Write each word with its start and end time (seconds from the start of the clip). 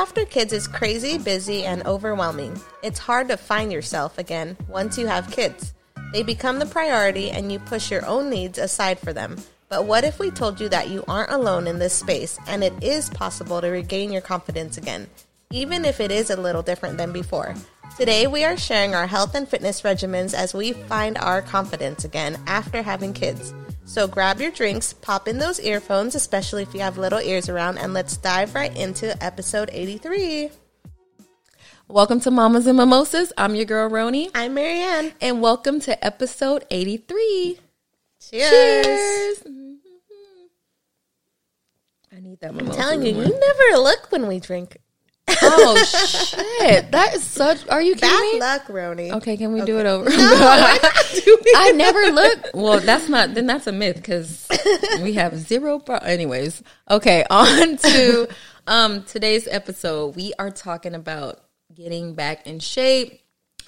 after 0.00 0.24
kids 0.24 0.54
is 0.54 0.66
crazy, 0.66 1.18
busy, 1.18 1.64
and 1.64 1.86
overwhelming. 1.86 2.58
It's 2.82 2.98
hard 2.98 3.28
to 3.28 3.36
find 3.36 3.70
yourself 3.70 4.16
again 4.16 4.56
once 4.66 4.96
you 4.96 5.06
have 5.06 5.30
kids. 5.30 5.74
They 6.14 6.22
become 6.22 6.58
the 6.58 6.64
priority 6.64 7.30
and 7.30 7.52
you 7.52 7.58
push 7.58 7.90
your 7.90 8.06
own 8.06 8.30
needs 8.30 8.56
aside 8.56 8.98
for 8.98 9.12
them. 9.12 9.36
But 9.68 9.84
what 9.84 10.04
if 10.04 10.18
we 10.18 10.30
told 10.30 10.58
you 10.58 10.70
that 10.70 10.88
you 10.88 11.04
aren't 11.06 11.32
alone 11.32 11.66
in 11.66 11.78
this 11.78 11.92
space 11.92 12.38
and 12.46 12.64
it 12.64 12.72
is 12.82 13.10
possible 13.10 13.60
to 13.60 13.68
regain 13.68 14.10
your 14.10 14.22
confidence 14.22 14.78
again, 14.78 15.06
even 15.50 15.84
if 15.84 16.00
it 16.00 16.10
is 16.10 16.30
a 16.30 16.40
little 16.40 16.62
different 16.62 16.96
than 16.96 17.12
before? 17.12 17.54
Today, 17.98 18.26
we 18.26 18.42
are 18.42 18.56
sharing 18.56 18.94
our 18.94 19.06
health 19.06 19.34
and 19.34 19.46
fitness 19.46 19.82
regimens 19.82 20.32
as 20.32 20.54
we 20.54 20.72
find 20.72 21.18
our 21.18 21.42
confidence 21.42 22.06
again 22.06 22.40
after 22.46 22.80
having 22.80 23.12
kids. 23.12 23.52
So 23.90 24.06
grab 24.06 24.40
your 24.40 24.52
drinks, 24.52 24.92
pop 24.92 25.26
in 25.26 25.38
those 25.38 25.58
earphones, 25.58 26.14
especially 26.14 26.62
if 26.62 26.72
you 26.74 26.78
have 26.78 26.96
little 26.96 27.18
ears 27.18 27.48
around, 27.48 27.78
and 27.78 27.92
let's 27.92 28.16
dive 28.16 28.54
right 28.54 28.74
into 28.76 29.20
episode 29.20 29.68
83. 29.72 30.50
Welcome 31.88 32.20
to 32.20 32.30
Mamas 32.30 32.68
and 32.68 32.78
Mimosas. 32.78 33.32
I'm 33.36 33.56
your 33.56 33.64
girl 33.64 33.90
Roni. 33.90 34.30
I'm 34.32 34.54
Marianne. 34.54 35.12
And 35.20 35.42
welcome 35.42 35.80
to 35.80 36.04
episode 36.04 36.64
83. 36.70 37.58
Cheers. 38.30 38.50
Cheers. 38.50 39.38
Mm-hmm. 39.40 39.72
I 42.16 42.20
need 42.20 42.38
that 42.42 42.54
mimosa. 42.54 42.70
I'm 42.70 42.76
telling 42.80 43.02
you, 43.02 43.12
you 43.12 43.40
never 43.40 43.82
look 43.82 44.12
when 44.12 44.28
we 44.28 44.38
drink. 44.38 44.76
Oh 45.42 45.76
shit! 45.84 46.90
That 46.90 47.14
is 47.14 47.22
such. 47.24 47.66
Are 47.68 47.82
you 47.82 47.94
kidding 47.94 48.08
Bad 48.10 48.32
me? 48.32 48.40
luck, 48.40 48.66
Roni. 48.66 49.12
Okay, 49.18 49.36
can 49.36 49.52
we 49.52 49.62
do 49.62 49.78
it 49.78 49.86
over? 49.86 50.08
No, 50.10 50.16
we're 50.16 50.80
not 50.82 51.10
doing 51.24 51.38
I 51.56 51.72
never 51.72 52.00
look. 52.12 52.38
Well, 52.54 52.80
that's 52.80 53.08
not. 53.08 53.34
Then 53.34 53.46
that's 53.46 53.66
a 53.66 53.72
myth 53.72 53.96
because 53.96 54.46
we 55.02 55.14
have 55.14 55.36
zero. 55.38 55.78
Pro- 55.78 55.96
Anyways, 55.98 56.62
okay. 56.90 57.24
On 57.30 57.76
to 57.76 58.28
um 58.66 59.02
today's 59.04 59.46
episode. 59.48 60.16
We 60.16 60.32
are 60.38 60.50
talking 60.50 60.94
about 60.94 61.40
getting 61.74 62.14
back 62.14 62.46
in 62.46 62.58
shape. 62.58 63.20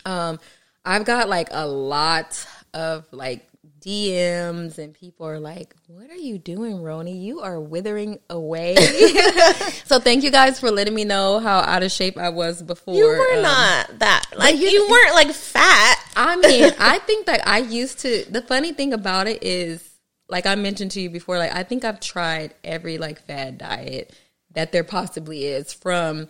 Um, 0.04 0.40
I've 0.84 1.04
got 1.04 1.28
like 1.28 1.48
a 1.52 1.66
lot 1.66 2.44
of 2.74 3.06
like 3.12 3.48
DMs 3.82 4.78
and 4.78 4.94
people 4.94 5.26
are 5.26 5.40
like, 5.40 5.74
"What 5.88 6.08
are 6.08 6.14
you 6.16 6.38
doing, 6.38 6.78
Roni? 6.78 7.20
You 7.20 7.40
are 7.40 7.60
withering 7.60 8.20
away." 8.30 8.76
so 9.84 9.98
thank 9.98 10.22
you 10.22 10.30
guys 10.30 10.60
for 10.60 10.70
letting 10.70 10.94
me 10.94 11.04
know 11.04 11.40
how 11.40 11.58
out 11.58 11.82
of 11.82 11.90
shape 11.90 12.16
I 12.16 12.28
was 12.28 12.62
before. 12.62 12.94
You 12.94 13.06
were 13.06 13.36
um, 13.36 13.42
not 13.42 13.98
that. 13.98 14.26
Like, 14.36 14.56
you- 14.56 14.68
you, 14.68 14.88
weren't 14.88 15.14
like 15.14 15.32
fat. 15.32 15.98
I 16.16 16.36
mean, 16.36 16.72
I 16.78 17.00
think 17.00 17.26
that 17.26 17.46
I 17.46 17.58
used 17.58 17.98
to. 18.00 18.24
The 18.30 18.42
funny 18.42 18.72
thing 18.72 18.92
about 18.92 19.26
it 19.26 19.42
is, 19.42 19.88
like 20.28 20.46
I 20.46 20.54
mentioned 20.54 20.92
to 20.92 21.00
you 21.00 21.10
before, 21.10 21.38
like 21.38 21.54
I 21.54 21.64
think 21.64 21.84
I've 21.84 22.00
tried 22.00 22.54
every 22.62 22.98
like 22.98 23.26
fad 23.26 23.58
diet 23.58 24.14
that 24.52 24.70
there 24.70 24.84
possibly 24.84 25.44
is, 25.46 25.72
from 25.72 26.28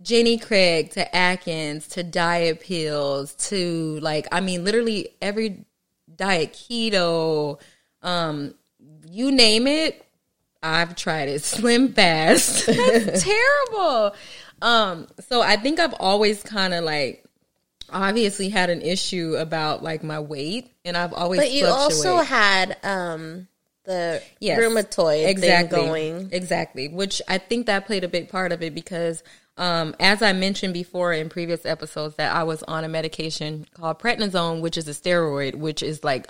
Jenny 0.00 0.38
Craig 0.38 0.90
to 0.92 1.14
Atkins 1.14 1.86
to 1.88 2.02
diet 2.02 2.60
pills 2.60 3.34
to 3.50 3.98
like 4.00 4.26
I 4.32 4.40
mean, 4.40 4.64
literally 4.64 5.10
every 5.20 5.64
diet 6.16 6.52
keto, 6.52 7.60
um, 8.02 8.54
you 9.10 9.30
name 9.32 9.66
it, 9.66 10.04
I've 10.62 10.96
tried 10.96 11.28
it. 11.28 11.42
Slim 11.44 11.92
fast, 11.92 12.66
that's 12.66 13.22
terrible. 13.24 14.14
Um, 14.62 15.08
so 15.28 15.42
I 15.42 15.56
think 15.56 15.78
I've 15.80 15.94
always 16.00 16.42
kind 16.42 16.72
of 16.74 16.84
like 16.84 17.24
obviously 17.90 18.48
had 18.48 18.70
an 18.70 18.80
issue 18.82 19.36
about 19.38 19.82
like 19.82 20.02
my 20.02 20.20
weight, 20.20 20.70
and 20.84 20.96
I've 20.96 21.12
always 21.12 21.40
But 21.40 21.52
you 21.52 21.66
also 21.66 22.18
had 22.18 22.76
um 22.82 23.48
the 23.84 24.22
Yes. 24.40 24.58
rheumatoid 24.58 25.26
exactly 25.28 25.78
thing 25.78 25.86
going. 25.88 26.28
exactly 26.32 26.88
which 26.88 27.20
i 27.28 27.36
think 27.36 27.66
that 27.66 27.84
played 27.84 28.02
a 28.02 28.08
big 28.08 28.30
part 28.30 28.50
of 28.50 28.62
it 28.62 28.74
because 28.74 29.22
um, 29.56 29.94
as 30.00 30.22
i 30.22 30.32
mentioned 30.32 30.74
before 30.74 31.12
in 31.12 31.28
previous 31.28 31.64
episodes 31.64 32.16
that 32.16 32.34
i 32.34 32.42
was 32.42 32.62
on 32.64 32.84
a 32.84 32.88
medication 32.88 33.66
called 33.74 33.98
prednisone 33.98 34.60
which 34.60 34.76
is 34.76 34.88
a 34.88 34.92
steroid 34.92 35.54
which 35.54 35.82
is 35.82 36.02
like 36.02 36.26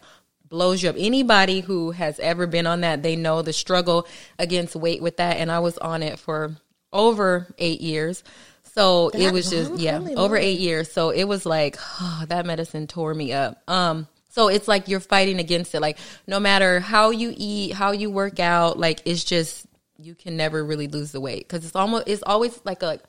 blows 0.54 0.82
you 0.82 0.90
up. 0.90 0.96
Anybody 0.96 1.60
who 1.60 1.90
has 1.90 2.20
ever 2.20 2.46
been 2.46 2.66
on 2.66 2.82
that 2.82 3.02
they 3.02 3.16
know 3.16 3.42
the 3.42 3.52
struggle 3.52 4.06
against 4.38 4.76
weight 4.76 5.02
with 5.02 5.16
that 5.16 5.38
and 5.38 5.50
i 5.50 5.58
was 5.58 5.78
on 5.78 6.02
it 6.02 6.18
for 6.18 6.54
over 6.92 7.46
eight 7.58 7.80
years. 7.80 8.22
So 8.62 9.08
it 9.08 9.32
was 9.32 9.50
just 9.50 9.76
yeah 9.76 9.98
Holy 9.98 10.14
over 10.14 10.36
Lord. 10.36 10.40
eight 10.40 10.60
years. 10.60 10.90
So 10.90 11.10
it 11.10 11.24
was 11.24 11.44
like 11.44 11.76
that 12.26 12.46
medicine 12.46 12.86
tore 12.86 13.14
me 13.14 13.32
up. 13.32 13.60
Um 13.68 14.06
so 14.30 14.48
it's 14.48 14.66
like 14.66 14.88
you're 14.88 15.00
fighting 15.00 15.38
against 15.38 15.74
it. 15.74 15.80
Like 15.80 15.98
no 16.26 16.40
matter 16.40 16.80
how 16.80 17.10
you 17.10 17.34
eat 17.36 17.72
how 17.72 17.90
you 17.90 18.10
work 18.10 18.40
out 18.40 18.78
like 18.78 19.02
it's 19.04 19.24
just 19.24 19.66
you 19.98 20.14
can 20.14 20.36
never 20.36 20.64
really 20.64 20.88
lose 20.88 21.12
the 21.12 21.20
weight. 21.20 21.46
Because 21.48 21.64
it's 21.64 21.76
almost 21.76 22.06
it's 22.06 22.22
always 22.22 22.58
like 22.64 22.82
a 22.82 23.00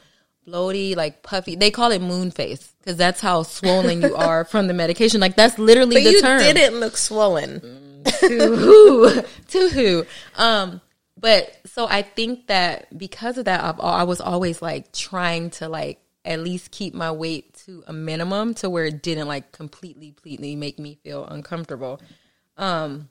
bloaty 0.47 0.95
like 0.95 1.23
puffy. 1.23 1.55
They 1.55 1.71
call 1.71 1.91
it 1.91 2.01
moon 2.01 2.31
face 2.31 2.73
because 2.79 2.97
that's 2.97 3.21
how 3.21 3.43
swollen 3.43 4.01
you 4.01 4.15
are 4.15 4.45
from 4.51 4.67
the 4.67 4.73
medication. 4.73 5.19
Like 5.21 5.35
that's 5.35 5.57
literally 5.57 5.95
But 5.95 6.03
the 6.03 6.11
you 6.11 6.21
term. 6.21 6.41
You 6.41 6.53
didn't 6.53 6.79
look 6.79 6.97
swollen. 6.97 7.59
to 8.05 8.27
who? 8.55 9.21
To 9.49 9.69
who? 9.69 10.05
Um 10.35 10.81
but 11.17 11.49
so 11.65 11.87
i 11.87 12.01
think 12.01 12.47
that 12.47 12.95
because 12.97 13.37
of 13.37 13.45
that 13.45 13.63
I've, 13.63 13.79
i 13.79 14.03
was 14.03 14.19
always 14.19 14.61
like 14.61 14.91
trying 14.91 15.49
to 15.51 15.69
like 15.69 15.97
at 16.25 16.41
least 16.41 16.71
keep 16.71 16.93
my 16.93 17.09
weight 17.09 17.53
to 17.65 17.85
a 17.87 17.93
minimum 17.93 18.53
to 18.55 18.69
where 18.69 18.83
it 18.85 19.01
didn't 19.01 19.27
like 19.27 19.53
completely 19.53 20.11
completely 20.11 20.55
make 20.57 20.77
me 20.77 20.99
feel 21.03 21.25
uncomfortable. 21.25 22.01
Um 22.57 23.09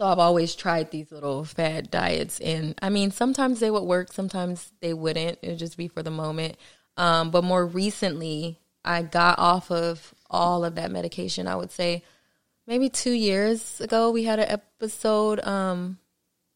so 0.00 0.06
i've 0.06 0.18
always 0.18 0.54
tried 0.54 0.90
these 0.90 1.12
little 1.12 1.44
fad 1.44 1.90
diets 1.90 2.40
and 2.40 2.74
i 2.80 2.88
mean 2.88 3.10
sometimes 3.10 3.60
they 3.60 3.70
would 3.70 3.82
work 3.82 4.10
sometimes 4.10 4.72
they 4.80 4.94
wouldn't. 4.94 5.38
It 5.42 5.48
would 5.50 5.58
just 5.58 5.76
be 5.76 5.88
for 5.88 6.02
the 6.02 6.10
moment. 6.10 6.56
Um 6.96 7.30
but 7.30 7.44
more 7.44 7.66
recently 7.66 8.58
i 8.82 9.02
got 9.02 9.38
off 9.38 9.70
of 9.70 10.14
all 10.30 10.64
of 10.64 10.76
that 10.76 10.90
medication. 10.90 11.46
I 11.46 11.56
would 11.56 11.70
say 11.70 12.02
maybe 12.66 12.88
two 12.88 13.12
years 13.12 13.78
ago 13.80 14.10
we 14.10 14.24
had 14.24 14.38
an 14.38 14.48
episode 14.48 15.38
um 15.46 15.98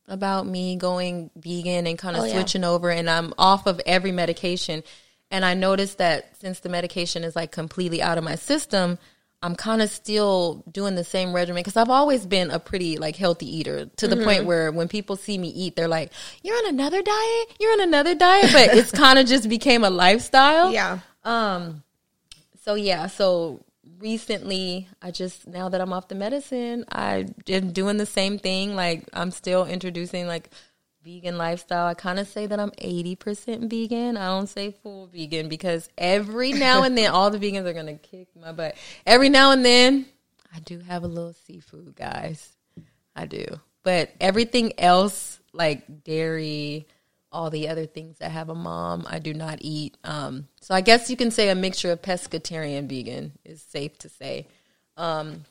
about 0.09 0.47
me 0.47 0.77
going 0.77 1.31
vegan 1.37 1.87
and 1.87 1.99
kind 1.99 2.17
of 2.17 2.23
Oh, 2.23 2.27
yeah. 2.27 2.33
switching 2.33 2.65
over 2.65 2.91
and 2.91 3.11
I'm 3.11 3.35
off 3.37 3.67
of 3.67 3.79
every 3.85 4.13
medication. 4.13 4.83
And 5.31 5.45
I 5.45 5.53
noticed 5.55 5.99
that 5.99 6.37
since 6.41 6.61
the 6.61 6.69
medication 6.71 7.25
is 7.25 7.37
like 7.37 7.53
completely 7.53 8.01
out 8.01 8.17
of 8.17 8.25
my 8.25 8.37
system 8.37 8.99
I'm 9.45 9.55
kind 9.55 9.83
of 9.83 9.91
still 9.91 10.65
doing 10.73 10.95
the 10.95 11.05
same 11.05 11.33
regimen 11.35 11.61
because 11.63 11.77
I've 11.77 11.91
always 11.91 12.25
been 12.27 12.51
a 12.51 12.59
pretty 12.59 12.97
like 12.97 13.15
healthy 13.17 13.47
eater 13.59 13.87
to 14.01 14.09
the 14.09 14.17
Mm-hmm. 14.17 14.25
point 14.25 14.45
where 14.47 14.73
when 14.73 14.89
people 14.89 15.17
see 15.17 15.37
me 15.39 15.49
eat 15.49 15.77
they're 15.77 15.87
like 15.99 16.11
you're 16.43 16.57
on 16.57 16.67
another 16.75 17.03
diet 17.03 17.47
you're 17.61 17.73
on 17.73 17.81
another 17.81 18.15
diet 18.15 18.51
but 18.53 18.75
it's 18.77 18.91
kind 18.91 19.19
of 19.19 19.27
just 19.27 19.49
became 19.49 19.85
a 19.85 19.91
lifestyle 19.91 20.73
Yeah. 20.73 20.99
Um. 21.25 21.83
so 22.65 22.75
yeah, 22.75 23.07
so 23.07 23.61
recently 23.99 24.89
I 25.03 25.11
just 25.11 25.47
now 25.47 25.69
that 25.69 25.81
I'm 25.81 25.93
off 25.93 26.09
the 26.09 26.15
medicine, 26.15 26.85
I 26.91 27.27
am 27.49 27.73
doing 27.73 27.97
the 27.99 28.07
same 28.07 28.39
thing. 28.39 28.75
Like 28.75 29.05
I'm 29.13 29.31
still 29.31 29.65
introducing 29.67 30.27
like 30.27 30.51
vegan 31.05 31.37
lifestyle. 31.37 31.87
I 31.87 31.95
kind 31.95 32.19
of 32.19 32.27
say 32.27 32.47
that 32.47 32.59
I'm 32.59 32.71
80% 32.71 33.69
vegan. 33.69 34.17
I 34.17 34.27
don't 34.27 34.49
say 34.49 34.71
full 34.71 35.07
vegan 35.07 35.49
because 35.49 35.89
every 35.99 36.53
now 36.53 36.83
and 36.83 36.97
then 36.97 37.11
all 37.11 37.31
the 37.31 37.39
vegans 37.39 37.67
are 37.67 37.73
going 37.73 37.87
to 37.87 37.95
kick 37.95 38.29
my 38.41 38.53
butt. 38.53 38.77
Every 39.07 39.29
now 39.29 39.51
and 39.51 39.65
then 39.65 40.07
I 40.55 40.61
do 40.61 40.79
have 40.81 41.05
a 41.05 41.09
little 41.09 41.35
seafood, 41.47 41.95
guys. 41.95 42.53
I 43.15 43.27
do. 43.27 43.45
But 43.83 44.13
everything 44.21 44.79
else 44.79 45.39
like 45.53 46.05
dairy, 46.05 46.87
all 47.31 47.51
the 47.51 47.69
other 47.69 47.87
things 47.87 48.19
that 48.19 48.31
have 48.31 48.49
a 48.49 48.55
mom, 48.55 49.07
I 49.09 49.19
do 49.19 49.35
not 49.35 49.59
eat. 49.61 49.97
Um, 50.05 50.49
so 50.61 50.75
I 50.75 50.81
guess 50.81 51.11
you 51.11 51.17
can 51.17 51.31
say 51.31 51.51
a 51.51 51.55
mixture 51.55 51.93
of 51.93 52.01
pescatarian 52.01 52.89
vegan 52.89 53.33
is 53.45 53.61
safe 53.61 53.99
to 53.99 54.09
say. 54.09 54.47
Um, 54.97 55.45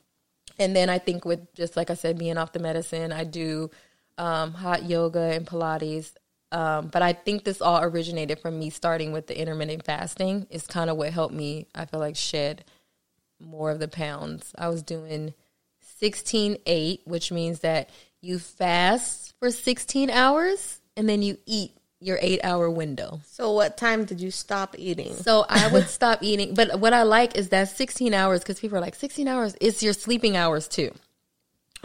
and 0.58 0.76
then 0.76 0.90
I 0.90 1.00
think 1.00 1.26
with 1.26 1.54
just 1.54 1.76
like 1.76 1.90
I 1.90 1.96
said, 1.96 2.18
being 2.18 2.38
off 2.38 2.54
the 2.54 2.60
medicine, 2.60 3.12
I 3.12 3.24
do 3.24 3.70
um, 4.18 4.54
hot 4.54 4.84
yoga 4.84 5.20
and 5.20 5.46
Pilates. 5.46 6.14
Um, 6.52 6.88
but 6.88 7.02
I 7.02 7.14
think 7.14 7.44
this 7.44 7.62
all 7.62 7.82
originated 7.82 8.40
from 8.40 8.60
me 8.60 8.70
starting 8.70 9.12
with 9.12 9.28
the 9.28 9.40
intermittent 9.40 9.86
fasting. 9.86 10.48
Is 10.50 10.68
kind 10.68 10.90
of 10.90 10.98
what 10.98 11.12
helped 11.12 11.34
me. 11.34 11.68
I 11.74 11.86
feel 11.86 12.00
like 12.00 12.16
shed 12.16 12.64
more 13.40 13.72
of 13.72 13.80
the 13.80 13.88
pounds. 13.88 14.54
I 14.58 14.70
was 14.70 14.84
doing 14.84 15.34
16 15.98 16.58
8, 16.66 17.02
which 17.06 17.32
means 17.32 17.62
that 17.62 17.90
you 18.22 18.40
fast 18.40 19.34
for 19.40 19.52
16 19.52 20.10
hours 20.10 20.80
and 20.96 21.10
then 21.10 21.22
you 21.22 21.38
eat 21.46 21.72
your 22.00 22.20
eight 22.22 22.42
hour 22.44 22.70
window. 22.70 23.22
So 23.26 23.54
what 23.54 23.78
time 23.78 24.06
did 24.06 24.20
you 24.20 24.30
stop 24.30 24.76
eating? 24.78 25.14
So 25.14 25.46
I 25.48 25.70
would 25.70 25.88
stop 25.88 26.22
eating. 26.22 26.54
But 26.54 26.80
what 26.80 26.94
I 26.94 27.04
like 27.04 27.36
is 27.38 27.50
that 27.50 27.70
16 27.70 28.14
hours, 28.14 28.42
because 28.42 28.60
people 28.60 28.78
are 28.78 28.82
like, 28.82 28.96
16 28.96 29.28
hours, 29.28 29.56
it's 29.62 29.82
your 29.82 29.94
sleeping 29.94 30.36
hours 30.36 30.68
too. 30.68 30.92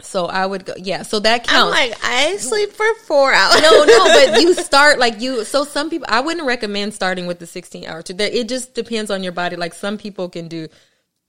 So 0.01 0.25
I 0.27 0.45
would 0.45 0.65
go, 0.65 0.73
yeah, 0.77 1.01
so 1.01 1.19
that 1.19 1.41
I'm 1.41 1.45
counts. 1.45 1.71
like, 1.71 1.93
I 2.03 2.37
sleep 2.37 2.71
for 2.71 2.85
four 3.05 3.33
hours. 3.33 3.61
no, 3.61 3.83
no, 3.83 4.03
but 4.05 4.41
you 4.41 4.53
start 4.69 4.97
like 4.97 5.19
you. 5.19 5.43
So 5.43 5.65
some 5.65 5.89
people, 5.89 6.07
I 6.09 6.21
wouldn't 6.21 6.47
recommend 6.47 6.93
starting 6.93 7.27
with 7.27 7.39
the 7.39 7.45
16 7.47 7.85
hour 7.85 8.01
It 8.07 8.47
just 8.47 8.73
depends 8.73 9.11
on 9.11 9.23
your 9.23 9.33
body. 9.33 9.55
Like 9.57 9.73
some 9.73 9.97
people 9.97 10.29
can 10.29 10.47
do 10.47 10.67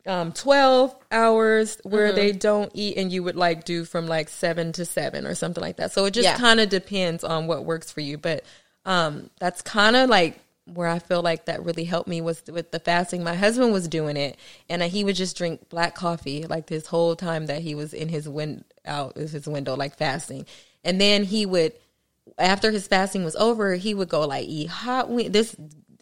um 0.06 0.32
12 0.32 0.94
hours 1.12 1.78
where 1.82 2.06
Mm-hmm. 2.08 2.16
they 2.16 2.32
don't 2.32 2.70
eat 2.74 2.96
and 2.96 3.12
you 3.12 3.22
would 3.22 3.36
like 3.36 3.64
do 3.64 3.84
from 3.84 4.06
like 4.06 4.28
7 4.30 4.72
to 4.72 4.84
7 4.86 5.26
or 5.26 5.34
something 5.34 5.60
like 5.60 5.76
that. 5.76 5.92
So 5.92 6.06
it 6.06 6.12
just 6.12 6.24
Yeah. 6.24 6.36
kind 6.38 6.58
of 6.58 6.68
depends 6.70 7.22
on 7.22 7.46
what 7.46 7.64
works 7.66 7.90
for 7.92 8.00
you, 8.00 8.16
but 8.18 8.44
um 8.86 9.28
that's 9.38 9.60
kind 9.60 9.96
of 9.96 10.08
like 10.08 10.38
where 10.74 10.88
I 10.88 10.98
feel 10.98 11.22
like 11.22 11.46
that 11.46 11.64
really 11.64 11.84
helped 11.84 12.08
me 12.08 12.20
was 12.20 12.42
with 12.50 12.70
the 12.70 12.80
fasting. 12.80 13.22
My 13.24 13.34
husband 13.34 13.72
was 13.72 13.88
doing 13.88 14.16
it, 14.16 14.38
and 14.68 14.82
he 14.82 15.04
would 15.04 15.16
just 15.16 15.36
drink 15.36 15.68
black 15.68 15.94
coffee 15.94 16.46
like 16.46 16.66
this 16.66 16.86
whole 16.86 17.16
time 17.16 17.46
that 17.46 17.62
he 17.62 17.74
was 17.74 17.92
in 17.92 18.08
his 18.08 18.28
win 18.28 18.64
out 18.84 19.16
of 19.16 19.30
his 19.30 19.46
window, 19.46 19.76
like 19.76 19.96
fasting. 19.96 20.46
And 20.84 21.00
then 21.00 21.24
he 21.24 21.44
would, 21.46 21.72
after 22.38 22.70
his 22.70 22.86
fasting 22.86 23.24
was 23.24 23.36
over, 23.36 23.74
he 23.74 23.94
would 23.94 24.08
go 24.08 24.26
like 24.26 24.46
eat 24.46 24.68
hot. 24.68 25.08
This, 25.30 25.54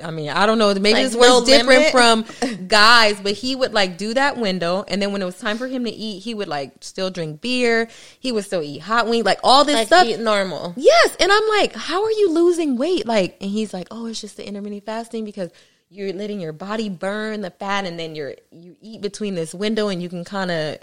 I 0.03 0.11
mean, 0.11 0.31
I 0.31 0.47
don't 0.47 0.59
know. 0.59 0.73
Maybe 0.75 0.93
Like, 0.95 1.05
this 1.05 1.17
was 1.17 1.45
different 1.45 1.93
limit? 1.93 1.93
from 2.41 2.67
guys, 2.69 3.21
but 3.21 3.33
he 3.33 3.57
would 3.57 3.73
like 3.73 3.97
do 3.99 4.15
that 4.15 4.37
window, 4.37 4.85
and 4.89 5.01
then 5.03 5.13
when 5.13 5.23
it 5.23 5.25
was 5.25 5.39
time 5.39 5.59
for 5.59 5.67
him 5.67 5.85
to 5.85 5.91
eat, 5.91 6.21
he 6.21 6.35
would 6.35 6.49
like 6.49 6.73
still 6.81 7.11
drink 7.11 7.41
beer. 7.41 7.89
He 8.21 8.31
would 8.33 8.45
still 8.45 8.63
eat 8.63 8.79
hot 8.81 9.09
wing, 9.09 9.25
like 9.25 9.41
all 9.43 9.65
this 9.65 9.75
Like 9.75 9.87
stuff. 9.89 10.07
eat 10.07 10.21
normal. 10.21 10.75
Yes, 10.77 11.17
and 11.19 11.31
I'm 11.33 11.49
like, 11.49 11.75
how 11.75 12.05
are 12.05 12.11
you 12.13 12.31
losing 12.33 12.77
weight? 12.77 13.07
Like, 13.07 13.37
and 13.41 13.51
he's 13.51 13.73
like, 13.75 13.89
oh, 13.91 14.07
it's 14.07 14.21
just 14.21 14.37
the 14.37 14.47
intermittent 14.47 14.85
fasting 14.87 15.25
because 15.25 15.51
you're 15.91 16.13
letting 16.13 16.39
your 16.41 16.53
body 16.53 16.89
burn 16.89 17.41
the 17.41 17.51
fat, 17.51 17.85
and 17.87 17.99
then 17.99 18.15
you're 18.15 18.35
you 18.53 18.77
eat 18.81 19.01
between 19.01 19.35
this 19.35 19.55
window, 19.55 19.89
and 19.89 20.03
you 20.03 20.09
can 20.09 20.25
kind 20.25 20.51
of 20.51 20.79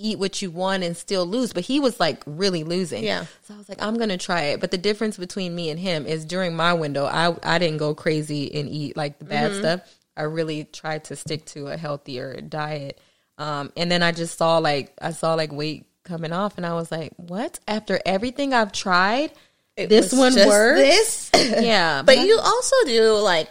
eat 0.00 0.18
what 0.18 0.40
you 0.42 0.50
want 0.50 0.82
and 0.82 0.96
still 0.96 1.26
lose. 1.26 1.52
But 1.52 1.64
he 1.64 1.78
was 1.78 2.00
like 2.00 2.22
really 2.26 2.64
losing. 2.64 3.04
Yeah. 3.04 3.26
So 3.42 3.54
I 3.54 3.58
was 3.58 3.68
like, 3.68 3.82
I'm 3.82 3.96
gonna 3.98 4.18
try 4.18 4.42
it. 4.46 4.60
But 4.60 4.70
the 4.70 4.78
difference 4.78 5.16
between 5.16 5.54
me 5.54 5.70
and 5.70 5.78
him 5.78 6.06
is 6.06 6.24
during 6.24 6.56
my 6.56 6.72
window, 6.74 7.04
I 7.04 7.36
I 7.42 7.58
didn't 7.58 7.78
go 7.78 7.94
crazy 7.94 8.52
and 8.54 8.68
eat 8.68 8.96
like 8.96 9.18
the 9.18 9.24
bad 9.26 9.54
stuff. 9.54 9.80
I 10.16 10.22
really 10.24 10.64
tried 10.64 11.04
to 11.04 11.16
stick 11.16 11.44
to 11.46 11.68
a 11.68 11.76
healthier 11.76 12.40
diet. 12.40 13.00
Um, 13.38 13.72
and 13.76 13.90
then 13.90 14.02
I 14.02 14.12
just 14.12 14.36
saw 14.36 14.58
like 14.58 14.92
I 15.00 15.12
saw 15.12 15.34
like 15.34 15.52
weight 15.52 15.86
coming 16.04 16.32
off, 16.32 16.56
and 16.56 16.66
I 16.66 16.74
was 16.74 16.90
like, 16.90 17.12
what? 17.16 17.58
After 17.68 18.00
everything 18.04 18.52
I've 18.52 18.72
tried, 18.72 19.32
It 19.76 19.88
this 19.88 20.12
one 20.12 20.34
works. 20.34 21.30
This, 21.30 21.30
Yeah, 21.62 22.02
but 22.02 22.18
I- 22.18 22.24
you 22.24 22.38
also 22.38 22.76
do 22.86 23.14
like 23.14 23.48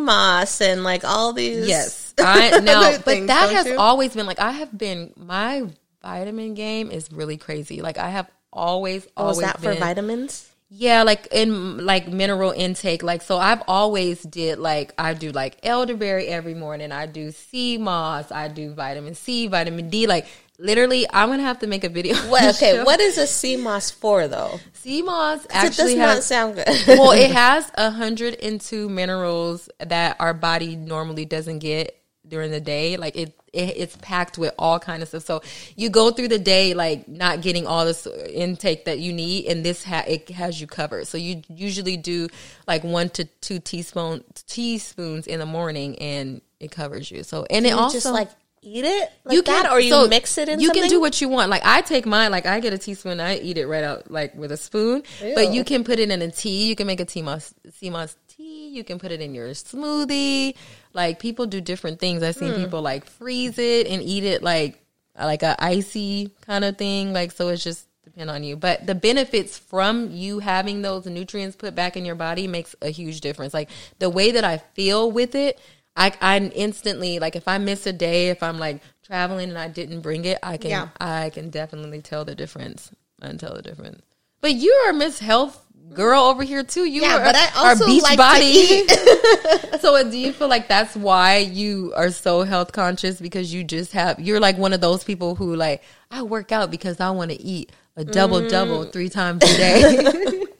moss 0.00 0.60
and 0.60 0.82
like 0.84 1.04
all 1.04 1.32
these. 1.32 1.68
Yes, 1.68 2.01
I 2.24 2.98
but 3.04 3.26
that 3.26 3.50
has 3.50 3.66
you? 3.66 3.78
always 3.78 4.14
been 4.14 4.26
like 4.26 4.40
I 4.40 4.52
have 4.52 4.76
been. 4.76 5.12
My 5.16 5.64
vitamin 6.02 6.54
game 6.54 6.90
is 6.90 7.12
really 7.12 7.36
crazy. 7.36 7.80
Like 7.82 7.98
I 7.98 8.10
have 8.10 8.30
always, 8.52 9.06
Oh, 9.16 9.24
always 9.24 9.38
that 9.40 9.60
for 9.60 9.74
vitamins? 9.74 10.48
Yeah, 10.74 11.02
like 11.02 11.28
in 11.30 11.84
like 11.84 12.08
mineral 12.08 12.50
intake. 12.50 13.02
Like 13.02 13.20
so 13.20 13.36
I've 13.36 13.62
always 13.68 14.22
did 14.22 14.58
like 14.58 14.94
I 14.96 15.12
do 15.12 15.30
like 15.30 15.58
elderberry 15.62 16.28
every 16.28 16.54
morning. 16.54 16.92
I 16.92 17.04
do 17.06 17.30
sea 17.30 17.76
moss, 17.76 18.32
I 18.32 18.48
do 18.48 18.72
vitamin 18.72 19.14
C, 19.14 19.48
vitamin 19.48 19.90
D. 19.90 20.06
Like 20.06 20.26
literally 20.58 21.06
I'm 21.12 21.28
gonna 21.28 21.42
have 21.42 21.58
to 21.58 21.66
make 21.66 21.84
a 21.84 21.90
video. 21.90 22.16
What, 22.30 22.54
okay, 22.54 22.82
what 22.82 23.00
is 23.00 23.18
a 23.18 23.26
sea 23.26 23.56
moss 23.56 23.90
for 23.90 24.28
though? 24.28 24.60
sea 24.72 25.02
moss 25.02 25.44
it 25.44 25.50
does 25.50 25.78
actually 25.78 25.94
not 25.96 26.08
has 26.16 26.26
sound 26.26 26.54
good. 26.54 26.66
well, 26.86 27.10
it 27.10 27.30
has 27.32 27.70
hundred 27.76 28.36
and 28.42 28.58
two 28.58 28.88
minerals 28.88 29.68
that 29.78 30.16
our 30.20 30.32
body 30.32 30.74
normally 30.74 31.26
doesn't 31.26 31.58
get 31.58 32.01
during 32.32 32.50
the 32.50 32.60
day. 32.60 32.96
Like 32.96 33.14
it, 33.14 33.38
it, 33.52 33.76
it's 33.76 33.96
packed 33.98 34.38
with 34.38 34.54
all 34.58 34.78
kind 34.80 35.02
of 35.02 35.08
stuff. 35.08 35.24
So 35.24 35.42
you 35.76 35.90
go 35.90 36.10
through 36.10 36.28
the 36.28 36.38
day 36.38 36.72
like 36.72 37.06
not 37.06 37.42
getting 37.42 37.66
all 37.66 37.84
this 37.84 38.06
intake 38.06 38.86
that 38.86 38.98
you 38.98 39.12
need, 39.12 39.46
and 39.46 39.62
this 39.62 39.84
ha- 39.84 40.04
it 40.08 40.30
has 40.30 40.58
you 40.58 40.66
covered. 40.66 41.06
So 41.06 41.18
you 41.18 41.42
usually 41.48 41.98
do 41.98 42.28
like 42.66 42.82
one 42.82 43.10
to 43.10 43.26
two 43.42 43.58
teaspoon 43.58 44.24
teaspoons 44.48 45.26
in 45.26 45.40
the 45.40 45.46
morning, 45.46 45.98
and 45.98 46.40
it 46.58 46.70
covers 46.70 47.10
you. 47.10 47.22
So 47.22 47.46
and 47.50 47.66
it 47.66 47.70
you 47.70 47.76
also 47.76 47.96
just 47.96 48.06
like 48.06 48.30
eat 48.62 48.84
it 48.84 49.12
like 49.24 49.34
you 49.34 49.42
that, 49.42 49.64
can 49.64 49.72
or 49.72 49.80
you 49.80 49.90
so 49.90 50.08
mix 50.08 50.38
it 50.38 50.48
in. 50.48 50.58
You 50.58 50.68
something? 50.68 50.84
can 50.84 50.90
do 50.90 51.00
what 51.00 51.20
you 51.20 51.28
want. 51.28 51.50
Like 51.50 51.66
I 51.66 51.82
take 51.82 52.06
mine, 52.06 52.30
like 52.30 52.46
I 52.46 52.60
get 52.60 52.72
a 52.72 52.78
teaspoon, 52.78 53.20
I 53.20 53.38
eat 53.40 53.58
it 53.58 53.66
right 53.66 53.84
out 53.84 54.10
like 54.10 54.34
with 54.34 54.52
a 54.52 54.56
spoon. 54.56 55.02
But 55.20 55.52
you 55.52 55.64
can 55.64 55.84
put 55.84 55.98
it 55.98 56.10
in 56.10 56.22
a 56.22 56.30
tea. 56.30 56.66
You 56.66 56.76
can 56.76 56.86
make 56.86 57.00
a 57.00 57.04
tea 57.04 57.20
moss 57.20 57.52
tea. 57.82 58.41
You 58.72 58.84
can 58.84 58.98
put 58.98 59.12
it 59.12 59.20
in 59.20 59.34
your 59.34 59.50
smoothie. 59.50 60.54
Like 60.94 61.18
people 61.18 61.46
do 61.46 61.60
different 61.60 61.98
things. 62.00 62.22
I've 62.22 62.36
seen 62.36 62.52
Hmm. 62.54 62.60
people 62.64 62.82
like 62.82 63.04
freeze 63.06 63.58
it 63.58 63.86
and 63.86 64.02
eat 64.02 64.24
it 64.24 64.42
like 64.42 64.78
like 65.18 65.42
a 65.42 65.54
icy 65.62 66.30
kind 66.46 66.64
of 66.64 66.78
thing. 66.78 67.12
Like 67.12 67.32
so, 67.32 67.48
it's 67.48 67.62
just 67.62 67.86
depend 68.04 68.30
on 68.30 68.42
you. 68.42 68.56
But 68.56 68.86
the 68.86 68.94
benefits 68.94 69.58
from 69.58 70.10
you 70.10 70.38
having 70.38 70.82
those 70.82 71.04
nutrients 71.06 71.54
put 71.56 71.74
back 71.74 71.96
in 71.96 72.04
your 72.04 72.14
body 72.14 72.46
makes 72.48 72.74
a 72.82 72.88
huge 72.88 73.20
difference. 73.20 73.52
Like 73.54 73.68
the 73.98 74.08
way 74.10 74.32
that 74.32 74.44
I 74.44 74.58
feel 74.58 75.10
with 75.10 75.34
it, 75.34 75.60
I 75.96 76.12
I 76.20 76.38
instantly 76.38 77.18
like 77.18 77.36
if 77.36 77.46
I 77.46 77.58
miss 77.58 77.86
a 77.86 77.92
day, 77.92 78.30
if 78.30 78.42
I'm 78.42 78.58
like 78.58 78.80
traveling 79.06 79.50
and 79.50 79.58
I 79.58 79.68
didn't 79.68 80.00
bring 80.00 80.24
it, 80.24 80.38
I 80.42 80.56
can 80.56 80.70
Yeah. 80.70 80.88
I 80.98 81.28
can 81.30 81.50
definitely 81.50 82.00
tell 82.00 82.24
the 82.24 82.34
difference. 82.34 82.90
I 83.20 83.26
can 83.28 83.38
tell 83.38 83.54
the 83.54 83.62
difference. 83.62 84.00
But 84.40 84.54
you 84.54 84.72
are 84.86 84.92
Miss 84.92 85.20
Health 85.20 85.64
girl 85.94 86.22
over 86.22 86.42
here 86.42 86.62
too. 86.62 86.84
You 86.84 87.02
Yeah, 87.02 87.16
are, 87.18 87.24
but 87.24 87.36
I 87.36 87.48
also 87.68 87.86
beach 87.86 88.02
like 88.02 88.18
body. 88.18 88.86
so 89.80 90.10
do 90.10 90.16
you 90.18 90.32
feel 90.32 90.48
like 90.48 90.68
that's 90.68 90.94
why 90.96 91.38
you 91.38 91.92
are 91.96 92.10
so 92.10 92.42
health 92.42 92.72
conscious 92.72 93.20
because 93.20 93.52
you 93.52 93.64
just 93.64 93.92
have 93.92 94.18
you're 94.20 94.40
like 94.40 94.58
one 94.58 94.72
of 94.72 94.80
those 94.80 95.04
people 95.04 95.34
who 95.34 95.54
like 95.56 95.82
I 96.10 96.22
work 96.22 96.52
out 96.52 96.70
because 96.70 97.00
I 97.00 97.10
want 97.10 97.30
to 97.30 97.40
eat 97.40 97.72
a 97.96 98.04
double 98.04 98.48
double 98.48 98.86
Mm. 98.86 98.92
three 98.92 99.08
times 99.08 99.42
a 99.44 99.56
day. 99.56 100.44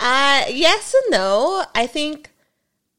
Uh 0.00 0.44
yes 0.48 0.94
and 0.94 1.10
no. 1.12 1.62
I 1.74 1.86
think 1.86 2.30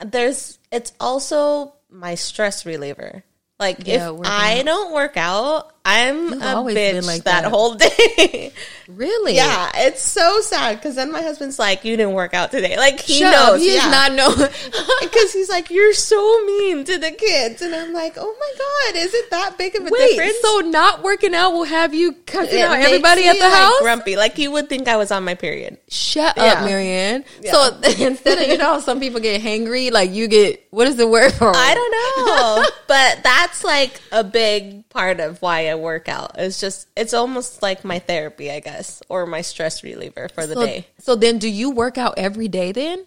there's 0.06 0.60
it's 0.72 0.94
also 1.00 1.74
my 1.90 2.14
stress 2.16 2.66
reliever. 2.66 3.24
Like 3.60 3.88
Yeah, 3.88 4.12
if 4.14 4.22
I 4.26 4.60
out. 4.60 4.66
don't 4.66 4.94
work 4.94 5.18
out, 5.18 5.74
I'm 5.84 6.26
You've 6.34 6.42
a 6.42 6.46
bitch 6.46 7.06
like 7.08 7.24
that. 7.24 7.42
that. 7.44 7.50
whole 7.50 7.74
day. 7.76 8.52
really? 8.88 9.36
yeah, 9.36 9.72
it's 9.76 10.02
so 10.04 10.40
sad 10.42 10.76
because 10.76 10.96
then 10.96 11.12
my 11.12 11.22
husband's 11.24 11.58
like, 11.58 11.84
"You 11.84 11.98
didn't 11.98 12.14
work 12.14 12.34
out 12.36 12.52
today." 12.52 12.78
Like 12.78 13.00
he 13.00 13.14
Shut 13.20 13.34
up. 13.34 13.54
knows, 13.54 13.62
He 13.62 13.74
yeah. 13.74 13.82
does 13.82 13.92
not 13.92 14.12
know. 14.14 14.30
because 15.02 15.34
he's 15.34 15.50
like, 15.50 15.72
"You're 15.72 15.94
so 15.94 16.46
mean 16.46 16.84
to 16.86 16.98
the 17.00 17.10
kids," 17.12 17.62
and 17.64 17.74
I'm 17.74 17.94
like, 17.94 18.14
"Oh 18.18 18.36
my 18.40 18.92
god, 18.94 19.04
is 19.04 19.14
it 19.14 19.32
that 19.32 19.58
big 19.58 19.76
of 19.76 19.82
a 19.88 19.90
Wait, 19.90 20.10
difference?" 20.12 20.40
so 20.42 20.60
not 20.60 21.02
working 21.02 21.34
out 21.34 21.52
will 21.54 21.64
have 21.64 21.94
you 21.96 22.12
cussing 22.28 22.60
It 22.60 22.66
out 22.66 22.78
everybody 22.80 23.26
at 23.28 23.38
the 23.38 23.44
like, 23.46 23.54
house? 23.54 23.80
grumpy. 23.82 24.16
Like 24.16 24.38
you 24.38 24.52
would 24.52 24.70
think 24.70 24.88
I 24.88 24.98
was 24.98 25.10
on 25.12 25.24
my 25.24 25.34
period. 25.34 25.78
Shut 25.90 26.38
Yeah. 26.38 26.44
up, 26.44 26.66
Marianne. 26.66 27.26
So 27.50 27.76
instead 28.00 28.40
of 28.40 28.48
you 28.48 28.58
know, 28.58 28.80
some 28.82 29.00
people 29.00 29.20
get 29.20 29.42
hangry. 29.42 29.92
Like 29.92 30.12
you 30.12 30.28
get 30.28 30.64
what 30.70 30.88
is 30.88 30.96
the 30.98 31.08
word 31.08 31.32
for? 31.34 31.52
I 31.56 31.74
don't 31.74 31.92
know, 31.92 32.70
but 32.88 33.24
that's 33.24 33.64
like 33.64 34.00
a 34.12 34.24
big 34.24 34.88
part 34.90 35.20
of 35.20 35.42
why 35.42 35.71
I 35.72 35.76
work 35.76 36.08
out. 36.10 36.36
It's 36.38 36.60
just 36.60 36.88
it's 36.96 37.14
almost 37.14 37.62
like 37.62 37.84
my 37.84 38.00
therapy, 38.00 38.52
I 38.52 38.60
guess, 38.60 39.02
or 39.10 39.26
my 39.26 39.42
stress 39.42 39.84
reliever 39.84 40.30
for 40.30 40.46
the 40.46 40.56
so, 40.56 40.66
day. 40.66 40.88
So 41.00 41.16
then, 41.16 41.40
do 41.40 41.50
you 41.50 41.72
work 41.72 41.98
out 41.98 42.16
every 42.18 42.48
day 42.48 42.72
then? 42.72 43.06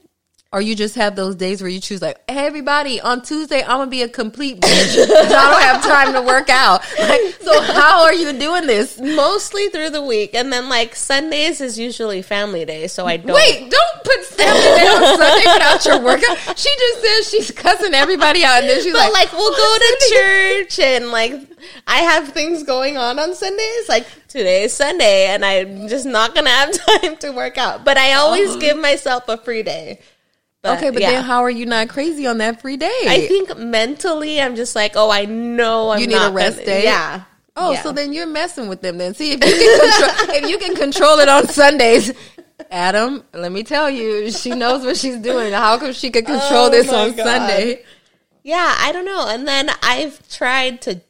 Or 0.55 0.61
you 0.61 0.77
just 0.77 0.95
have 0.95 1.17
those 1.17 1.35
days 1.35 1.61
where 1.61 1.69
you 1.69 1.81
choose 1.81 2.01
like, 2.01 2.17
hey, 2.31 2.47
everybody, 2.47 3.01
on 3.01 3.23
Tuesday 3.23 3.63
I'm 3.63 3.79
gonna 3.79 3.91
be 3.91 4.03
a 4.03 4.09
complete 4.09 4.61
bitch. 4.61 4.97
I 5.03 5.29
don't 5.29 5.63
have 5.63 5.83
time 5.83 6.13
to 6.13 6.23
work 6.23 6.49
out. 6.49 6.81
Like, 6.97 7.21
so 7.41 7.61
how 7.61 8.05
are 8.05 8.15
you 8.15 8.33
doing 8.33 8.69
this? 8.69 9.01
Mostly 9.01 9.69
through 9.71 9.91
the 9.91 10.01
week, 10.03 10.33
and 10.33 10.53
then 10.53 10.69
like 10.69 10.95
Sundays 10.95 11.61
is 11.61 11.77
usually 11.77 12.23
family 12.23 12.65
day, 12.65 12.87
so 12.87 13.05
I 13.05 13.17
don't. 13.17 13.35
Wait, 13.35 13.69
don't 13.69 14.05
put 14.05 14.25
family 14.27 14.63
day 14.63 14.87
on 14.87 15.19
Sunday 15.19 15.53
without 15.55 15.85
your 15.87 16.01
workout. 16.01 16.57
She 16.57 16.71
just 16.79 17.03
says 17.03 17.31
she's 17.31 17.51
cussing 17.51 17.93
everybody 17.93 18.45
out, 18.45 18.61
and 18.61 18.71
then 18.71 18.81
she's 18.81 18.93
But 18.93 19.13
like, 19.13 19.33
like 19.33 19.33
we'll 19.33 19.57
go 19.57 19.79
to 19.79 20.15
church 20.15 20.79
and 20.79 21.11
like 21.11 21.33
I 21.89 21.97
have 21.97 22.29
things 22.29 22.63
going 22.63 22.97
on 22.97 23.19
on 23.19 23.35
Sundays. 23.35 23.89
Like 23.89 24.07
today 24.29 24.65
is 24.65 24.73
Sunday 24.73 25.27
and 25.27 25.45
I'm 25.45 25.89
just 25.89 26.07
not 26.07 26.35
gonna 26.35 26.51
have 26.51 26.73
time 27.01 27.17
to 27.19 27.31
work 27.31 27.59
out. 27.59 27.85
But 27.85 27.97
I 27.97 28.13
always 28.15 28.51
uh-huh. 28.51 28.61
give 28.61 28.79
myself 28.79 29.29
a 29.29 29.37
free 29.37 29.63
day. 29.63 30.01
But, 30.65 30.79
okay, 30.79 30.91
but 30.91 31.03
yeah. 31.03 31.11
then 31.13 31.25
how 31.25 31.43
are 31.45 31.51
you 31.51 31.67
not 31.67 31.89
crazy 31.91 32.27
on 32.27 32.39
that 32.39 32.61
free 32.61 32.77
day? 32.79 32.91
I 33.07 33.27
think 33.29 33.57
mentally 33.59 34.41
I'm 34.41 34.57
just 34.57 34.75
like, 34.75 34.93
oh, 34.97 35.11
I 35.11 35.27
know 35.27 35.91
I'm 35.91 36.01
You 36.01 36.07
need 36.07 36.15
not 36.15 36.31
a 36.33 36.35
rest 36.35 36.57
gonna- 36.57 36.67
day? 36.67 36.85
Yeah. 36.85 37.23
Oh, 37.55 37.73
Yeah. 37.73 37.83
so 37.83 37.93
then 37.93 38.13
you're 38.13 38.27
messing 38.27 38.67
with 38.69 38.81
them. 38.81 38.97
Then 38.99 39.15
see 39.15 39.33
if 39.33 39.45
you 39.45 39.53
can 39.53 39.91
control, 39.91 40.37
if 40.43 40.49
you 40.51 40.59
can 40.59 40.75
control 40.75 41.19
it 41.21 41.29
on 41.29 41.47
Sundays. 41.49 42.13
Adam, 42.71 43.23
let 43.35 43.53
me 43.53 43.63
tell 43.63 43.89
you, 43.91 44.31
she 44.31 44.51
knows 44.51 44.85
what 44.85 44.97
she's 44.97 45.19
doing. 45.19 45.53
How 45.53 45.79
come 45.79 45.93
she 45.93 46.11
could 46.11 46.25
control 46.27 46.67
Oh 46.67 46.71
this 46.71 46.91
on 46.91 47.15
God. 47.15 47.25
Sunday? 47.27 47.85
Yeah, 48.43 48.75
I 48.79 48.91
don't 48.93 49.05
know. 49.05 49.29
And 49.29 49.47
then 49.47 49.71
I've 49.83 50.27
tried 50.29 50.81
to, 50.83 51.01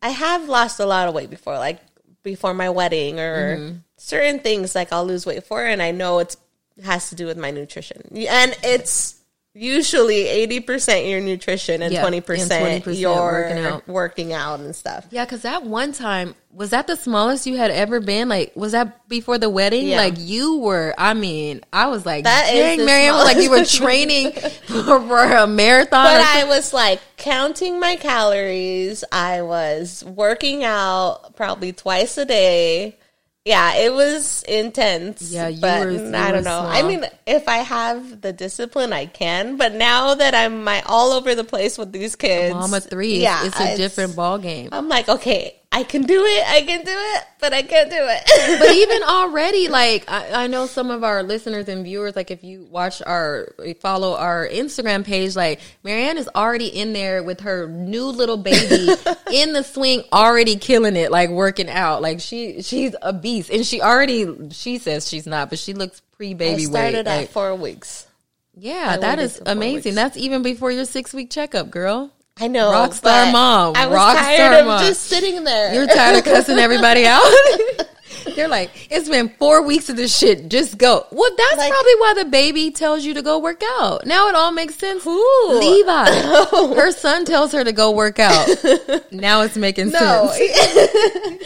I 0.00 0.10
have 0.10 0.48
lost 0.48 0.78
a 0.80 0.86
lot 0.86 1.08
of 1.08 1.14
weight 1.14 1.28
before, 1.28 1.58
like 1.58 1.80
before 2.22 2.54
my 2.54 2.70
wedding 2.70 3.18
or 3.20 3.56
Mm-hmm. 3.56 3.76
certain 3.96 4.38
things 4.40 4.74
like 4.74 4.92
I'll 4.92 5.04
lose 5.06 5.26
weight 5.26 5.44
for, 5.44 5.64
and 5.64 5.82
I 5.82 5.90
know 5.90 6.20
it's 6.20 6.36
has 6.84 7.08
to 7.10 7.14
do 7.14 7.26
with 7.26 7.36
my 7.38 7.50
nutrition, 7.50 8.02
and 8.14 8.56
it's 8.62 9.14
usually 9.54 10.28
eighty 10.28 10.60
percent 10.60 11.06
your 11.06 11.18
nutrition 11.20 11.80
and 11.80 11.90
Yeah, 11.90 12.02
twenty 12.02 12.18
and 12.18 12.26
percent 12.26 12.84
20% 12.84 13.00
your 13.00 13.16
working 13.16 13.64
out. 13.64 13.88
working 13.88 14.32
out 14.34 14.60
and 14.60 14.76
stuff. 14.76 15.06
Yeah, 15.10 15.24
because 15.24 15.42
that 15.42 15.62
one 15.62 15.92
time 15.92 16.34
was 16.52 16.70
that 16.70 16.86
the 16.86 16.96
smallest 16.96 17.46
you 17.46 17.56
had 17.56 17.70
ever 17.70 18.00
been? 18.00 18.28
Like, 18.28 18.52
was 18.54 18.72
that 18.72 19.08
before 19.08 19.38
the 19.38 19.48
wedding? 19.48 19.88
Yeah. 19.88 19.96
Like 19.96 20.14
you 20.18 20.58
were. 20.58 20.94
I 20.98 21.14
mean, 21.14 21.62
I 21.72 21.86
was 21.86 22.04
like, 22.04 22.24
That 22.24 22.48
is 22.52 22.60
dang, 22.60 22.78
the 22.80 22.84
Marianne, 22.84 23.14
like 23.14 23.38
you 23.38 23.50
were 23.50 23.64
training 23.64 24.32
for, 24.32 25.00
for 25.00 25.22
a 25.24 25.46
marathon. 25.46 26.04
But 26.04 26.20
I 26.20 26.44
was 26.44 26.74
like 26.74 27.00
counting 27.16 27.80
my 27.80 27.96
calories. 27.96 29.04
I 29.10 29.40
was 29.42 30.04
working 30.04 30.64
out 30.64 31.34
probably 31.36 31.72
twice 31.72 32.18
a 32.18 32.26
day. 32.26 32.98
Yeah, 33.46 33.76
it 33.76 33.92
was 33.92 34.42
intense. 34.42 35.30
Yeah, 35.30 35.46
you 35.46 35.60
but 35.60 35.86
were- 35.86 35.92
you 35.92 36.14
I 36.16 36.32
don't 36.32 36.42
know. 36.42 36.62
I 36.66 36.82
mean, 36.82 37.04
if 37.28 37.46
I 37.46 37.58
have 37.58 38.20
the 38.20 38.32
discipline, 38.32 38.92
I 38.92 39.06
can. 39.06 39.56
But 39.56 39.72
now 39.72 40.16
that 40.16 40.34
I'm 40.34 40.64
my 40.64 40.82
all 40.82 41.12
over 41.12 41.36
the 41.36 41.44
place 41.44 41.78
with 41.78 41.92
these 41.92 42.16
kids, 42.16 42.52
Mama 42.52 42.80
three, 42.80 43.22
yeah, 43.22 43.46
it's 43.46 43.60
a 43.60 43.76
different 43.76 44.16
ball 44.16 44.38
game. 44.38 44.70
I'm 44.72 44.88
like, 44.88 45.08
okay, 45.08 45.60
I 45.72 45.82
can 45.82 46.02
do 46.02 46.24
it. 46.24 46.48
I 46.48 46.62
can 46.62 46.84
do 46.84 46.92
it, 46.92 47.24
but 47.38 47.52
I 47.52 47.62
can't 47.62 47.90
do 47.90 47.98
it. 48.00 48.58
but 48.60 48.70
even 48.74 49.02
already, 49.02 49.68
like 49.68 50.04
I, 50.10 50.44
I 50.44 50.46
know 50.46 50.66
some 50.66 50.90
of 50.90 51.04
our 51.04 51.22
listeners 51.22 51.68
and 51.68 51.84
viewers, 51.84 52.16
like 52.16 52.30
if 52.30 52.42
you 52.42 52.66
watch 52.70 53.02
our 53.04 53.54
follow 53.80 54.16
our 54.16 54.48
Instagram 54.48 55.04
page, 55.04 55.36
like 55.36 55.60
Marianne 55.84 56.16
is 56.16 56.30
already 56.34 56.68
in 56.68 56.92
there 56.92 57.22
with 57.22 57.40
her 57.40 57.66
new 57.66 58.06
little 58.06 58.38
baby 58.38 58.88
in 59.32 59.52
the 59.52 59.62
swing, 59.62 60.02
already 60.12 60.56
killing 60.56 60.96
it, 60.96 61.10
like 61.10 61.28
working 61.30 61.68
out. 61.68 62.00
Like 62.00 62.20
she 62.20 62.62
she's 62.62 62.94
a 63.02 63.12
beast, 63.12 63.50
and 63.50 63.66
she 63.66 63.82
already 63.82 64.50
she 64.52 64.78
says 64.78 65.06
she's 65.08 65.26
not, 65.26 65.50
but 65.50 65.58
she 65.58 65.74
looks 65.74 66.00
pre 66.16 66.32
baby 66.32 66.52
baby 66.52 66.64
started 66.64 67.06
weight. 67.06 67.06
at 67.06 67.18
Like, 67.20 67.28
four 67.30 67.54
weeks. 67.54 68.06
yeah, 68.54 68.92
I 68.92 68.96
that 68.98 69.18
is 69.18 69.42
amazing. 69.44 69.94
That's 69.94 70.16
even 70.16 70.42
before 70.42 70.70
your 70.70 70.86
six 70.86 71.12
week 71.12 71.30
checkup, 71.30 71.70
girl. 71.70 72.12
I 72.38 72.48
know, 72.48 72.70
Rockstar 72.70 73.32
mom, 73.32 73.74
I 73.76 73.86
was 73.86 73.96
rockstar 73.98 74.14
tired 74.16 74.60
of 74.60 74.66
mom. 74.66 74.80
just 74.84 75.04
sitting 75.04 75.42
there. 75.44 75.72
You're 75.72 75.86
tired 75.86 76.18
of 76.18 76.24
cussing 76.24 76.58
everybody 76.58 77.06
out. 77.06 77.22
You're 78.36 78.48
like, 78.48 78.70
it's 78.90 79.08
been 79.08 79.30
four 79.38 79.62
weeks 79.62 79.88
of 79.88 79.96
this 79.96 80.14
shit. 80.14 80.50
Just 80.50 80.76
go. 80.76 81.06
Well, 81.10 81.30
that's 81.36 81.56
Like- 81.56 81.70
probably 81.72 81.94
why 81.94 82.14
the 82.18 82.24
baby 82.26 82.70
tells 82.70 83.04
you 83.06 83.14
to 83.14 83.22
go 83.22 83.38
work 83.38 83.62
out. 83.78 84.04
Now 84.04 84.28
it 84.28 84.34
all 84.34 84.52
makes 84.52 84.74
sense. 84.74 85.04
Who? 85.04 85.58
Levi. 85.58 86.04
Oh. 86.52 86.74
Her 86.76 86.90
son 86.92 87.24
tells 87.24 87.52
her 87.52 87.64
to 87.64 87.72
go 87.72 87.90
work 87.92 88.18
out. 88.18 88.46
now 89.12 89.40
it's 89.42 89.56
making 89.56 89.90
No. 89.90 90.30
sense. 90.30 90.38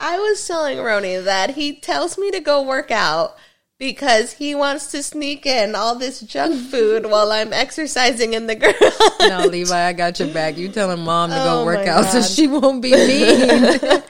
I 0.00 0.18
was 0.18 0.46
telling 0.46 0.78
Roni 0.78 1.22
that 1.22 1.50
he 1.50 1.74
tells 1.78 2.16
me 2.16 2.30
to 2.30 2.40
go 2.40 2.62
work 2.62 2.90
out 2.90 3.36
because 3.80 4.32
he 4.32 4.54
wants 4.54 4.88
to 4.92 5.02
sneak 5.02 5.46
in 5.46 5.74
all 5.74 5.96
this 5.96 6.20
junk 6.20 6.68
food 6.70 7.06
while 7.10 7.32
I'm 7.32 7.52
exercising 7.52 8.34
in 8.34 8.46
the 8.46 8.54
garage. 8.54 9.28
No, 9.28 9.46
Levi, 9.46 9.88
I 9.88 9.94
got 9.94 10.20
your 10.20 10.28
back. 10.28 10.56
You 10.58 10.68
telling 10.68 11.00
mom 11.00 11.30
to 11.30 11.36
go 11.36 11.62
Oh, 11.62 11.64
work 11.64 11.88
out 11.88 12.04
so 12.04 12.22
she 12.22 12.46
won't 12.46 12.82
be 12.82 12.92
mean. 12.92 14.02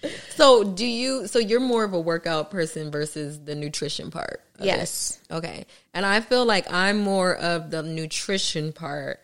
so 0.30 0.64
do 0.64 0.86
you 0.86 1.28
so 1.28 1.38
you're 1.38 1.60
more 1.60 1.84
of 1.84 1.92
a 1.92 2.00
workout 2.00 2.50
person 2.50 2.90
versus 2.90 3.38
the 3.44 3.54
nutrition 3.54 4.10
part? 4.10 4.42
of 4.54 4.62
it? 4.62 4.66
Yes. 4.66 5.20
Okay. 5.30 5.66
And 5.92 6.06
I 6.06 6.20
feel 6.20 6.46
like 6.46 6.72
I'm 6.72 6.98
more 6.98 7.36
of 7.36 7.70
the 7.70 7.82
nutrition 7.82 8.72
part 8.72 9.20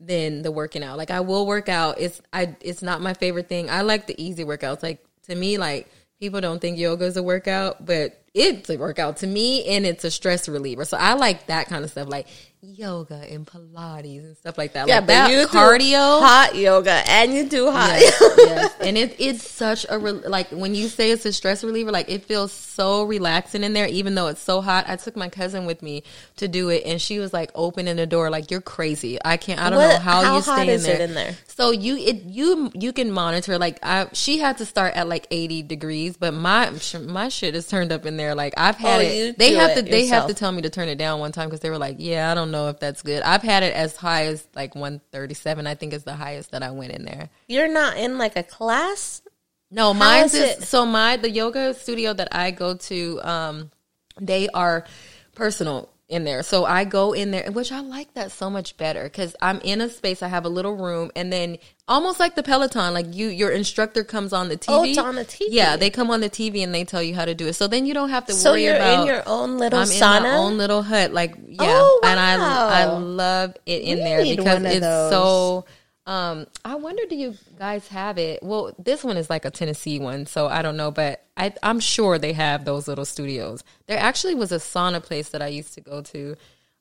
than 0.00 0.40
the 0.40 0.50
working 0.50 0.82
out. 0.82 0.96
Like 0.96 1.10
I 1.10 1.20
will 1.20 1.46
work 1.46 1.68
out. 1.68 2.00
It's 2.00 2.22
I 2.32 2.56
it's 2.62 2.80
not 2.80 3.02
my 3.02 3.12
favorite 3.12 3.48
thing. 3.48 3.68
I 3.68 3.82
like 3.82 4.06
the 4.06 4.20
easy 4.22 4.44
workouts. 4.44 4.82
Like 4.82 5.04
to 5.24 5.34
me, 5.34 5.58
like 5.58 5.90
people 6.18 6.40
don't 6.40 6.60
think 6.60 6.78
yoga 6.78 7.04
is 7.04 7.18
a 7.18 7.22
workout, 7.22 7.84
but 7.84 8.22
it's 8.36 8.68
a 8.68 8.76
workout 8.76 9.16
to 9.18 9.26
me 9.26 9.64
and 9.66 9.86
it's 9.86 10.04
a 10.04 10.10
stress 10.10 10.46
reliever. 10.46 10.84
So 10.84 10.98
I 10.98 11.14
like 11.14 11.46
that 11.46 11.68
kind 11.68 11.82
of 11.82 11.90
stuff, 11.90 12.08
like 12.08 12.28
yoga 12.74 13.14
and 13.30 13.46
Pilates 13.46 14.24
and 14.24 14.36
stuff 14.36 14.58
like 14.58 14.72
that. 14.74 14.88
Yeah, 14.88 14.96
like 14.98 15.06
but 15.06 15.30
you 15.30 15.42
do 15.42 15.46
cardio. 15.46 16.20
hot 16.20 16.54
yoga, 16.56 17.02
and 17.08 17.32
you 17.32 17.48
do 17.48 17.70
hot. 17.70 17.98
Yes, 18.00 18.20
yes. 18.38 18.74
and 18.80 18.98
it, 18.98 19.14
it's 19.18 19.48
such 19.48 19.86
a 19.88 19.98
re- 19.98 20.12
like 20.12 20.48
when 20.50 20.74
you 20.74 20.88
say 20.88 21.10
it's 21.10 21.24
a 21.24 21.32
stress 21.32 21.62
reliever, 21.62 21.90
like 21.90 22.10
it 22.10 22.24
feels 22.24 22.52
so 22.52 23.04
relaxing 23.04 23.62
in 23.62 23.72
there, 23.72 23.86
even 23.86 24.14
though 24.14 24.26
it's 24.28 24.40
so 24.42 24.60
hot. 24.60 24.84
I 24.88 24.96
took 24.96 25.16
my 25.16 25.28
cousin 25.28 25.66
with 25.66 25.82
me 25.82 26.02
to 26.36 26.48
do 26.48 26.68
it, 26.70 26.82
and 26.84 27.00
she 27.00 27.18
was 27.18 27.32
like 27.32 27.50
opening 27.54 27.96
the 27.96 28.06
door, 28.06 28.30
like 28.30 28.50
you're 28.50 28.60
crazy. 28.60 29.18
I 29.24 29.36
can't. 29.36 29.60
I 29.60 29.70
don't 29.70 29.78
know 29.78 29.98
how, 29.98 30.22
how 30.22 30.36
you 30.36 30.42
hot 30.42 30.62
stay 30.62 30.68
is 30.70 30.84
in 30.84 30.90
it 30.90 30.98
there. 30.98 31.06
in 31.08 31.14
there? 31.14 31.36
So 31.46 31.70
you 31.70 31.96
it 31.96 32.24
you 32.24 32.70
you 32.74 32.92
can 32.92 33.12
monitor. 33.12 33.58
Like 33.58 33.78
I, 33.82 34.08
she 34.12 34.38
had 34.38 34.58
to 34.58 34.66
start 34.66 34.94
at 34.94 35.08
like 35.08 35.26
80 35.30 35.62
degrees, 35.62 36.16
but 36.16 36.34
my 36.34 36.72
my 37.06 37.28
shit 37.28 37.54
is 37.54 37.66
turned 37.68 37.92
up 37.92 38.06
in 38.06 38.16
there. 38.16 38.34
Like 38.34 38.54
I've 38.56 38.76
had 38.76 38.96
Oh, 38.96 39.00
it. 39.00 39.38
They 39.38 39.52
have 39.54 39.70
it 39.70 39.74
to 39.84 39.90
they 39.90 40.06
have 40.06 40.26
to 40.26 40.34
tell 40.34 40.50
me 40.52 40.62
to 40.62 40.70
turn 40.70 40.88
it 40.88 40.96
down 40.96 41.20
one 41.20 41.32
time 41.32 41.48
because 41.48 41.60
they 41.60 41.70
were 41.70 41.78
like, 41.78 41.96
yeah, 41.98 42.30
I 42.30 42.34
don't 42.34 42.50
know 42.50 42.55
if 42.68 42.80
that's 42.80 43.02
good. 43.02 43.22
I've 43.22 43.42
had 43.42 43.62
it 43.62 43.74
as 43.74 43.96
high 43.96 44.26
as 44.26 44.46
like 44.54 44.74
137. 44.74 45.66
I 45.66 45.74
think 45.74 45.92
is 45.92 46.04
the 46.04 46.14
highest 46.14 46.50
that 46.52 46.62
I 46.62 46.70
went 46.70 46.92
in 46.92 47.04
there. 47.04 47.30
You're 47.48 47.68
not 47.68 47.96
in 47.96 48.18
like 48.18 48.36
a 48.36 48.42
class. 48.42 49.22
No, 49.70 49.92
mine's 49.92 50.34
is 50.34 50.58
is 50.58 50.68
so 50.68 50.86
my 50.86 51.16
the 51.16 51.30
yoga 51.30 51.74
studio 51.74 52.12
that 52.12 52.28
I 52.32 52.50
go 52.52 52.74
to, 52.74 53.20
um, 53.22 53.70
they 54.20 54.48
are 54.48 54.84
personal 55.34 55.90
in 56.08 56.24
there. 56.24 56.42
So 56.42 56.64
I 56.64 56.84
go 56.84 57.12
in 57.12 57.32
there, 57.32 57.50
which 57.50 57.72
I 57.72 57.80
like 57.80 58.14
that 58.14 58.30
so 58.30 58.48
much 58.48 58.76
better 58.76 59.04
because 59.04 59.34
I'm 59.42 59.58
in 59.60 59.80
a 59.80 59.88
space. 59.88 60.22
I 60.22 60.28
have 60.28 60.44
a 60.44 60.48
little 60.48 60.76
room, 60.76 61.10
and 61.16 61.32
then 61.32 61.58
almost 61.88 62.20
like 62.20 62.34
the 62.36 62.42
Peloton, 62.44 62.94
like 62.94 63.12
you, 63.14 63.26
your 63.28 63.50
instructor 63.50 64.04
comes 64.04 64.32
on 64.32 64.48
the 64.48 64.56
TV. 64.56 64.64
Oh, 64.68 64.84
it's 64.84 64.98
on 64.98 65.16
the 65.16 65.24
TV. 65.24 65.46
Yeah, 65.50 65.76
they 65.76 65.90
come 65.90 66.10
on 66.10 66.20
the 66.20 66.30
TV 66.30 66.62
and 66.62 66.72
they 66.74 66.84
tell 66.84 67.02
you 67.02 67.14
how 67.14 67.24
to 67.24 67.34
do 67.34 67.48
it. 67.48 67.54
So 67.54 67.66
then 67.66 67.86
you 67.86 67.94
don't 67.94 68.10
have 68.10 68.26
to 68.26 68.32
So 68.34 68.52
worry 68.52 68.64
you're 68.64 68.76
about. 68.76 69.00
in 69.00 69.06
your 69.06 69.22
own 69.26 69.58
little 69.58 69.80
I'm 69.80 69.88
sauna. 69.88 70.16
in 70.18 70.22
my 70.24 70.36
own 70.36 70.58
little 70.58 70.82
hut, 70.82 71.12
like 71.12 71.34
yeah, 71.48 71.56
Oh, 71.62 72.00
and 72.04 72.20
I 72.20 72.82
I 72.82 72.84
love 72.86 73.56
it 73.66 73.82
in 73.82 73.98
We 73.98 74.04
there 74.04 74.36
because 74.36 74.62
it's 74.64 74.80
so. 74.86 75.64
Um, 76.06 76.46
I 76.64 76.76
wonder, 76.76 77.02
do 77.08 77.16
you 77.16 77.34
guys 77.58 77.88
have 77.88 78.16
it? 78.16 78.40
Well, 78.42 78.72
this 78.78 79.02
one 79.02 79.16
is 79.16 79.28
like 79.28 79.44
a 79.44 79.50
Tennessee 79.50 79.98
one, 79.98 80.26
so 80.26 80.46
I 80.46 80.62
don't 80.62 80.76
know, 80.76 80.92
but 80.92 81.24
I, 81.36 81.52
I'm 81.64 81.80
sure 81.80 82.16
they 82.16 82.32
have 82.32 82.64
those 82.64 82.86
little 82.86 83.04
studios. 83.04 83.64
There 83.86 83.98
actually 83.98 84.36
was 84.36 84.52
a 84.52 84.56
sauna 84.58 85.02
place 85.02 85.30
that 85.30 85.42
I 85.42 85.48
used 85.48 85.74
to 85.74 85.80
go 85.80 86.02
to 86.02 86.36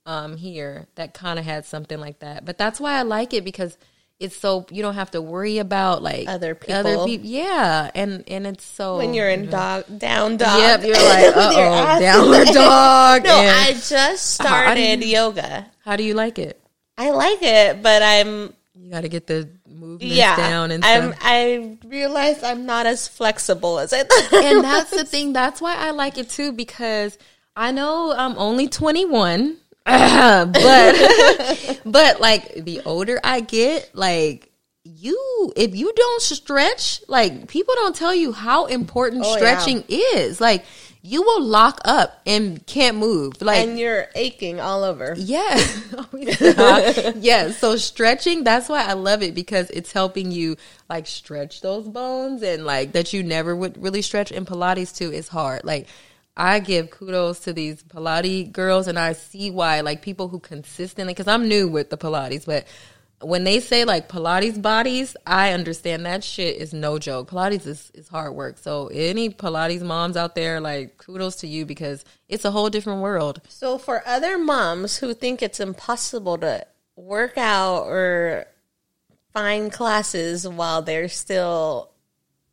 um, 0.06 0.38
here 0.38 0.86
that 0.94 1.16
kind 1.16 1.40
of 1.40 1.46
had 1.46 1.66
something 1.66 2.00
like 2.00 2.20
that, 2.20 2.46
but 2.46 2.60
that's 2.60 2.80
why 2.80 3.00
I 3.00 3.02
like 3.02 3.34
it 3.34 3.44
because 3.44 3.78
it's 4.20 4.36
so 4.38 4.66
you 4.70 4.82
don't 4.82 4.94
have 4.94 5.12
to 5.12 5.22
worry 5.22 5.58
about 5.58 6.02
like 6.02 6.28
Other 6.30 6.58
Other 6.70 6.92
people. 6.92 7.06
people, 7.06 7.26
yeah, 7.28 7.90
and 7.96 8.24
and 8.28 8.48
it's 8.48 8.64
so 8.64 8.98
when 8.98 9.14
you're 9.14 9.30
in 9.30 9.50
dog 9.50 9.86
down 9.98 10.38
dog. 10.38 10.60
Yep, 10.60 10.84
you're 10.84 10.94
like, 11.10 11.36
uh 11.36 11.52
oh, 11.52 12.00
downward 12.00 12.48
dog. 12.54 13.24
No, 13.26 13.34
I 13.36 13.74
just 13.74 14.34
started 14.36 15.04
yoga. 15.04 15.66
how 15.84 15.96
do 15.96 16.04
you 16.04 16.14
like 16.14 16.38
it? 16.40 16.62
I 16.98 17.10
like 17.10 17.42
it, 17.42 17.82
but 17.82 18.02
I'm 18.04 18.54
You 18.86 18.92
got 18.92 19.02
to 19.02 19.10
get 19.10 19.26
the 19.26 19.50
movements 19.68 20.16
yeah. 20.16 20.36
down 20.36 20.70
and 20.70 20.86
I'm. 20.86 21.16
I 21.20 21.80
realized 21.88 22.44
I'm 22.44 22.68
not 22.68 22.86
as 22.86 23.08
flexible 23.08 23.80
as 23.80 23.92
I 23.94 24.04
thought. 24.04 24.44
and 24.46 24.64
that's 24.64 24.92
the 24.92 25.04
thing. 25.04 25.34
That's 25.34 25.60
why 25.60 25.76
I 25.76 25.90
like 25.90 26.20
it 26.20 26.30
too 26.30 26.52
because 26.52 27.18
I 27.56 27.72
know 27.72 28.14
I'm 28.16 28.38
only 28.38 28.68
21, 28.68 29.58
but 29.86 31.82
but 31.84 32.22
like 32.22 32.64
the 32.64 32.82
older 32.86 33.20
I 33.24 33.40
get, 33.40 33.90
like 33.96 34.52
you, 34.84 35.52
if 35.56 35.76
you 35.76 35.92
don't 35.96 36.22
stretch, 36.22 37.02
like 37.08 37.48
people 37.48 37.74
don't 37.74 37.96
tell 37.96 38.14
you 38.14 38.34
how 38.34 38.68
important 38.68 39.24
Oh, 39.26 39.32
yeah. 39.32 39.38
stretching 39.38 39.84
is. 39.90 40.40
Like 40.40 40.64
you 41.06 41.22
will 41.22 41.44
lock 41.44 41.80
up 41.86 42.20
and 42.26 42.66
can't 42.66 42.98
move. 42.98 43.40
Like 43.40 43.60
and 43.60 43.78
you're 43.78 44.08
aching 44.16 44.60
all 44.60 44.84
over. 44.84 45.16
Oh, 45.98 46.08
yeah. 46.18 47.12
yeah. 47.18 47.52
So 47.52 47.76
stretching, 47.78 48.44
that's 48.44 48.68
why 48.68 48.84
I 48.84 48.94
love 48.94 49.22
it 49.22 49.36
because 49.36 49.70
it's 49.70 49.92
helping 49.92 50.32
you 50.32 50.58
like 50.90 51.08
stretch 51.08 51.62
those 51.62 51.88
bones 51.88 52.42
and 52.42 52.66
like 52.66 52.94
that 52.94 53.14
you 53.14 53.24
never 53.24 53.56
would 53.56 53.82
really 53.82 54.02
stretch. 54.02 54.32
in 54.32 54.46
Pilates 54.46 54.96
too 54.96 55.12
is 55.12 55.28
hard. 55.28 55.64
Like 55.64 55.88
I 56.36 56.60
give 56.60 56.90
kudos 56.90 57.42
to 57.42 57.54
these 57.54 57.84
Pilates 57.84 58.52
girls 58.52 58.88
and 58.88 58.98
I 58.98 59.14
see 59.14 59.52
why 59.52 59.82
like 59.82 60.02
people 60.02 60.28
who 60.28 60.40
consistently, 60.40 61.14
cause 61.14 61.28
I'm 61.28 61.48
new 61.48 61.68
with 61.68 61.90
the 61.90 61.98
Pilates, 61.98 62.46
but 62.46 62.66
when 63.22 63.44
they 63.44 63.60
say 63.60 63.86
like 63.86 64.10
Pilates 64.10 64.62
bodies, 64.62 65.16
I 65.26 65.52
understand 65.52 66.06
that 66.06 66.24
shit 66.24 66.58
is 66.58 66.74
no 66.74 67.00
joke. 67.00 67.30
Pilates 67.30 67.66
is, 67.66 67.92
is 67.94 68.08
hard 68.08 68.34
work. 68.34 68.58
So 68.58 68.88
any 68.88 69.30
Pilates 69.30 69.82
moms 69.82 70.18
out 70.18 70.36
there, 70.36 70.60
like 70.60 70.98
kudos 70.98 71.38
to 71.38 71.48
you 71.48 71.66
because 71.66 72.04
it's 72.28 72.46
a 72.46 72.52
whole 72.52 72.70
different 72.70 73.02
world. 73.02 73.42
So 73.48 73.78
for 73.78 74.04
other 74.06 74.38
moms 74.38 74.98
who 74.98 75.14
think 75.14 75.42
it's 75.42 75.60
impossible 75.60 76.38
to 76.40 76.66
work 76.96 77.38
out 77.38 77.84
or 77.84 78.46
find 79.34 79.72
classes 79.72 80.48
while 80.48 80.82
they're 80.82 81.10
still 81.10 81.92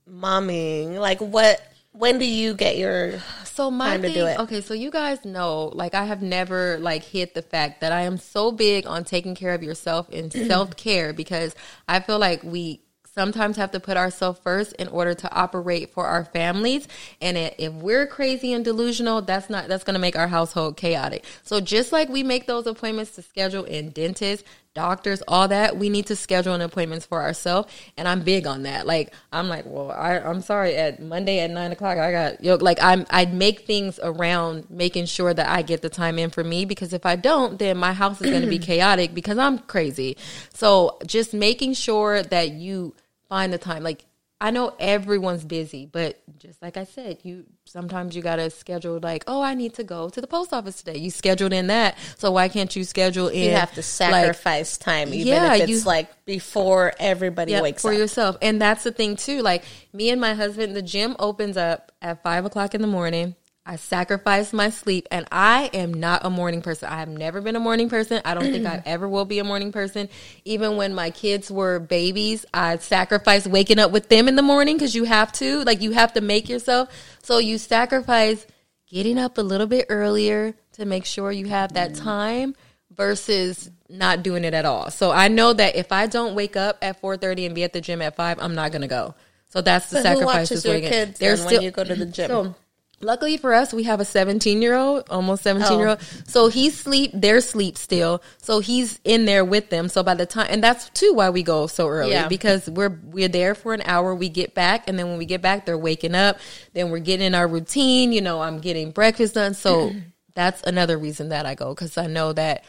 momming, 0.09 0.99
like 0.99 1.21
what 1.21 1.61
when 1.93 2.19
do 2.19 2.25
you 2.25 2.55
get 2.55 2.77
your 2.79 3.19
So 3.45 3.71
my 3.71 3.91
time 3.91 4.03
to 4.03 4.09
thing, 4.09 4.17
do 4.17 4.27
it. 4.27 4.39
okay, 4.41 4.61
so 4.61 4.75
you 4.75 4.91
guys 4.91 5.25
know, 5.25 5.67
like 5.75 5.95
I 5.95 6.05
have 6.05 6.23
never 6.23 6.79
like 6.79 7.03
hit 7.05 7.35
the 7.35 7.43
fact 7.43 7.81
that 7.83 7.93
I 7.93 8.03
am 8.03 8.17
so 8.19 8.51
big 8.53 8.87
on 8.87 9.05
taking 9.05 9.35
care 9.35 9.55
of 9.55 9.63
yourself 9.63 10.09
and 10.11 10.33
self 10.49 10.77
care 10.77 11.13
because 11.13 11.55
I 11.89 12.01
feel 12.01 12.19
like 12.19 12.43
we 12.43 12.81
sometimes 13.15 13.59
have 13.59 13.71
to 13.73 13.79
put 13.79 13.99
ourselves 13.99 14.41
first 14.43 14.73
in 14.75 14.89
order 14.89 15.13
to 15.13 15.31
operate 15.35 15.93
for 15.93 16.07
our 16.07 16.25
families 16.25 16.89
and 17.21 17.37
if 17.37 17.71
we're 17.75 18.07
crazy 18.07 18.55
and 18.55 18.65
delusional 18.65 19.21
that's 19.21 19.51
not 19.51 19.69
that's 19.69 19.85
going 19.85 19.93
to 19.93 20.01
make 20.01 20.17
our 20.17 20.29
household 20.29 20.79
chaotic 20.79 21.23
so 21.43 21.61
just 21.61 21.93
like 21.93 22.09
we 22.09 22.23
make 22.23 22.47
those 22.47 22.67
appointments 22.67 23.15
to 23.15 23.21
schedule 23.21 23.65
in 23.65 23.91
dentists 23.91 24.49
doctors 24.75 25.23
all 25.29 25.49
that 25.49 25.76
we 25.76 25.91
need 25.91 26.07
to 26.07 26.17
schedule 26.17 26.55
an 26.55 26.62
appointments 26.62 27.05
for 27.05 27.21
ourselves 27.21 27.71
and 27.97 28.09
i'm 28.09 28.23
big 28.23 28.47
on 28.47 28.62
that. 28.62 28.87
Like 28.87 29.12
i'm 29.31 29.49
like 29.49 29.64
well 29.67 29.91
I, 29.91 30.19
i'm 30.19 30.41
sorry 30.41 30.75
at 30.76 31.00
monday 31.00 31.41
at 31.41 31.50
nine 31.50 31.73
o'clock 31.73 31.99
i 31.99 32.11
got 32.11 32.43
you 32.43 32.50
know, 32.50 32.57
like 32.57 32.79
i'm 32.83 33.07
i'd 33.11 33.35
make 33.35 33.67
things 33.67 34.00
around 34.02 34.71
making 34.71 35.07
sure 35.07 35.35
that 35.35 35.49
i 35.49 35.62
get 35.62 35.83
the 35.83 35.91
time 35.91 36.19
in 36.19 36.31
for 36.31 36.43
me 36.43 36.64
because 36.64 36.93
if 36.93 37.05
i 37.05 37.17
don't 37.17 37.59
then 37.59 37.76
my 37.76 37.93
house 37.93 38.21
is 38.21 38.31
going 38.31 38.43
to 38.43 38.49
be 38.49 38.59
chaotic 38.59 39.14
because 39.14 39.38
i'm 39.38 39.59
crazy. 39.59 40.17
So 40.55 40.99
just 41.07 41.35
making 41.35 41.75
sure 41.75 42.23
that 42.23 42.52
you 42.52 42.95
find 43.29 43.52
the 43.52 43.59
time 43.59 43.83
like 43.83 44.05
I 44.43 44.51
know 44.51 44.75
everyone's 44.81 45.45
busy, 45.45 45.87
but 45.87 46.21
just 46.39 46.61
like 46.61 46.77
I 46.77 46.83
said, 46.83 47.19
you 47.23 47.45
sometimes 47.65 48.17
you 48.17 48.23
gotta 48.23 48.51
schedule 48.51 48.99
like, 49.01 49.23
oh, 49.29 49.41
I 49.41 49.55
need 49.55 49.75
to 49.75 49.85
go 49.85 50.09
to 50.09 50.21
the 50.21 50.27
post 50.27 50.53
office 50.53 50.83
today. 50.83 50.99
You 50.99 51.11
scheduled 51.11 51.53
in 51.53 51.69
that, 51.69 51.97
so 52.19 52.33
why 52.33 52.49
can't 52.49 52.75
you 52.75 52.83
schedule 52.83 53.29
in? 53.29 53.45
You 53.45 53.51
have 53.53 53.71
to 53.75 53.77
like, 53.77 53.85
sacrifice 53.85 54.77
time, 54.77 55.15
even 55.15 55.29
Yeah, 55.29 55.55
if 55.55 55.61
it's 55.63 55.71
you- 55.71 55.81
like 55.83 56.25
before 56.25 56.93
everybody 56.99 57.53
Yep, 57.53 57.63
wakes 57.63 57.83
for 57.83 57.89
up. 57.91 57.95
For 57.95 57.99
yourself. 58.01 58.37
And 58.43 58.61
that's 58.61 58.83
the 58.83 58.91
thing 58.91 59.15
too. 59.15 59.43
Like 59.43 59.63
me 59.93 60.11
and 60.11 60.21
my 60.21 60.35
husband, 60.35 60.75
the 60.75 60.83
gym 60.83 61.15
opens 61.21 61.57
up 61.57 61.93
at 62.03 62.21
five 62.25 62.45
o'clock 62.45 62.75
in 62.75 62.83
the 62.83 62.89
morning. 62.89 63.37
I 63.64 63.76
sacrifice 63.76 64.52
my 64.52 64.71
sleep 64.71 65.07
and 65.12 65.26
I 65.31 65.71
am 65.73 65.95
not 65.95 66.25
a 66.25 66.31
morning 66.31 66.62
person. 66.62 66.88
I 66.88 66.97
have 66.99 67.09
never 67.09 67.40
been 67.40 67.54
a 67.54 67.61
morning 67.61 67.88
person. 67.88 68.21
I 68.25 68.35
don't 68.35 68.50
think 68.50 68.66
I 68.66 68.83
ever 68.87 69.09
will 69.09 69.25
be 69.25 69.38
a 69.38 69.45
morning 69.45 69.71
person. 69.71 70.09
Even 70.45 70.76
when 70.76 70.95
my 70.95 71.11
kids 71.11 71.49
were 71.49 71.78
babies, 71.78 72.45
I 72.52 72.78
sacrificed 72.78 73.47
waking 73.47 73.78
up 73.78 73.92
with 73.92 74.09
them 74.09 74.26
in 74.26 74.35
the 74.35 74.42
morning 74.42 74.76
because 74.76 74.97
you 74.97 75.04
have 75.04 75.31
to. 75.35 75.62
Like 75.62 75.81
you 75.81 75.92
have 75.92 76.14
to 76.14 76.21
make 76.21 76.49
yourself. 76.49 76.88
So 77.23 77.38
you 77.38 77.57
sacrifice 77.57 78.45
getting 78.88 79.16
up 79.16 79.38
a 79.38 79.42
little 79.42 79.69
bit 79.69 79.87
earlier 79.88 80.54
to 80.73 80.85
make 80.85 81.04
sure 81.04 81.31
you 81.31 81.47
have 81.47 81.75
that 81.75 81.95
time 81.95 82.57
versus 82.90 83.71
not 83.88 84.25
doing 84.25 84.45
it 84.45 84.54
at 84.54 84.64
all. 84.64 84.90
So 84.90 85.12
I 85.12 85.28
know 85.28 85.52
that 85.52 85.76
if 85.76 85.92
I 85.92 86.09
don't 86.09 86.35
wake 86.35 86.57
up 86.57 86.78
at 86.83 87.00
4:30 87.00 87.47
and 87.47 87.54
be 87.54 87.62
at 87.62 87.73
the 87.73 87.81
gym 87.81 88.02
at 88.02 88.16
5, 88.16 88.38
I'm 88.40 88.57
not 88.57 88.73
going 88.73 88.83
to 88.83 88.88
go. 88.88 89.14
So 89.50 89.61
that's 89.61 89.90
the 89.90 90.02
But 90.02 90.14
who 90.14 90.19
sacrifice. 90.21 90.50
watches 90.50 90.64
your 90.64 90.81
kids 90.81 91.19
then 91.19 91.45
when 91.45 91.62
you 91.62 91.71
go 91.71 91.85
to 91.85 91.95
the 91.95 92.07
gym? 92.07 92.31
So 92.31 92.54
luckily 93.02 93.37
for 93.37 93.52
us, 93.52 93.73
we 93.75 93.82
have 93.82 94.00
a 94.00 94.04
17 94.04 94.62
year 94.62 94.75
old, 94.75 95.04
almost 95.11 95.42
17 95.42 95.78
year 95.78 95.88
old. 95.88 96.02
So 96.26 96.49
he's 96.49 96.78
sleep, 96.78 97.11
they're 97.12 97.40
sleep 97.40 97.76
still. 97.76 98.23
So 98.38 98.61
he's 98.61 99.00
in 99.04 99.25
there 99.25 99.44
with 99.44 99.71
them. 99.71 99.88
So 99.88 100.02
by 100.02 100.14
the 100.14 100.26
time, 100.26 100.47
and 100.50 100.62
that's 100.62 100.88
too 100.90 101.12
why 101.12 101.30
we 101.30 101.42
go 101.42 101.66
so 101.66 101.88
early 101.88 102.12
Yeah. 102.12 102.28
because 102.28 102.68
we're 102.71 102.99
we're 103.04 103.28
there 103.28 103.54
for 103.54 103.75
an 103.75 103.82
hour. 103.85 104.14
We 104.14 104.28
get 104.28 104.54
back, 104.54 104.88
and 104.88 104.99
then 104.99 105.09
when 105.09 105.18
we 105.18 105.26
get 105.26 105.42
back, 105.42 105.66
they're 105.66 105.76
waking 105.78 106.14
up. 106.14 106.38
Then 106.73 106.90
we're 106.90 107.00
getting 107.00 107.26
in 107.26 107.35
our 107.35 107.47
routine. 107.49 108.12
You 108.12 108.21
know, 108.21 108.40
I'm 108.40 108.61
getting 108.61 108.90
breakfast 108.92 109.35
done. 109.35 109.54
So 109.54 109.92
that's 110.35 110.62
another 110.62 110.97
reason 110.97 111.28
that 111.30 111.44
I 111.44 111.54
go 111.54 111.75
because 111.75 111.99
I 111.99 112.06
know 112.06 112.32
that 112.32 112.64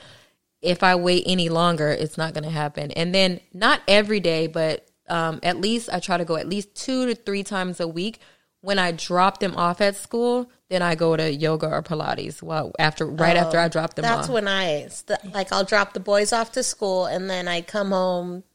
if 0.62 0.82
I 0.84 0.96
wait 0.96 1.24
any 1.26 1.50
longer, 1.50 1.90
it's 1.90 2.18
not 2.18 2.34
going 2.34 2.46
to 2.46 2.50
happen. 2.50 2.92
And 2.92 3.14
then 3.14 3.40
not 3.54 3.82
every 3.88 4.20
day, 4.22 4.48
but 4.48 4.88
um, 5.10 5.40
at 5.44 5.60
least 5.60 5.90
I 5.92 6.00
try 6.00 6.18
to 6.18 6.26
go 6.26 6.38
at 6.38 6.48
least 6.48 6.74
two 6.76 7.06
to 7.08 7.16
three 7.16 7.44
times 7.44 7.80
a 7.82 7.88
week. 7.88 8.20
When 8.64 8.80
I 8.80 8.94
drop 8.94 9.40
them 9.40 9.56
off 9.58 9.82
at 9.82 9.98
school, 9.98 10.50
then 10.70 10.82
I 10.82 10.96
go 10.96 11.18
to 11.18 11.30
yoga 11.30 11.68
or 11.68 11.84
Pilates. 11.84 12.42
Well, 12.42 12.72
after 12.80 13.06
right 13.06 13.36
after 13.36 13.60
I 13.60 13.66
oh, 13.66 13.68
drop 13.68 13.94
them 13.96 14.06
off. 14.06 14.16
That's 14.16 14.30
off. 14.30 14.34
when 14.34 14.48
I 14.48 14.88
st- 14.88 15.34
like 15.34 15.52
I'll 15.52 15.66
drop 15.66 15.92
the 15.92 16.00
boys 16.00 16.32
off 16.32 16.54
to 16.54 16.64
school 16.64 17.06
and 17.06 17.30
then 17.30 17.50
I 17.50 17.60
come 17.60 17.92
home 17.92 18.46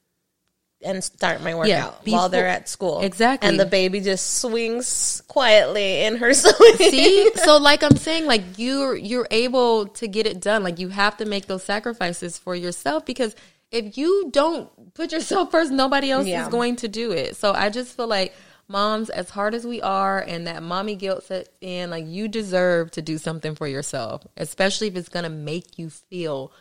and 0.82 1.04
start 1.04 1.42
my 1.42 1.54
workout 1.54 2.04
before- 2.04 2.20
while 2.20 2.28
they're 2.30 2.48
at 2.48 2.70
school. 2.70 3.00
Exactly. 3.02 3.50
And 3.50 3.60
the 3.60 3.66
baby 3.66 4.00
just 4.00 4.38
swings 4.40 5.22
quietly 5.28 6.04
in 6.04 6.16
her 6.16 6.32
swing. 6.42 6.76
See, 6.76 7.30
so 7.34 7.58
like 7.58 7.82
I'm 7.82 7.96
saying, 7.96 8.24
like 8.24 8.42
you're 8.56 8.96
you're 8.96 9.28
able 9.30 9.88
to 9.88 10.08
get 10.08 10.26
it 10.26 10.40
done. 10.40 10.62
Like 10.62 10.78
you 10.78 10.88
have 10.88 11.18
to 11.18 11.26
make 11.26 11.48
those 11.48 11.64
sacrifices 11.64 12.38
for 12.38 12.54
yourself 12.56 13.04
because 13.04 13.36
if 13.70 13.98
you 13.98 14.30
don't 14.32 14.70
put 14.94 15.12
yourself 15.12 15.50
first, 15.50 15.70
nobody 15.70 16.10
else 16.10 16.26
Yeah. 16.26 16.44
is 16.44 16.48
going 16.48 16.76
to 16.76 16.88
do 16.88 17.12
it. 17.12 17.36
So 17.36 17.52
I 17.52 17.68
just 17.68 17.94
feel 17.94 18.06
like 18.06 18.34
moms, 18.68 19.10
as 19.10 19.30
hard 19.30 19.54
as 19.54 19.66
we 19.66 19.80
are, 19.82 20.20
and 20.20 20.46
that 20.46 20.62
mommy 20.62 20.94
guilt 20.94 21.24
sets 21.24 21.50
in, 21.60 21.90
like 21.90 22.06
you 22.06 22.28
deserve 22.28 22.90
to 22.92 23.02
do 23.02 23.18
something 23.18 23.54
for 23.54 23.66
yourself, 23.66 24.26
especially 24.36 24.88
if 24.88 24.96
it's 24.96 25.08
gonna 25.08 25.30
make 25.30 25.78
you 25.78 25.90
feel 25.90 26.52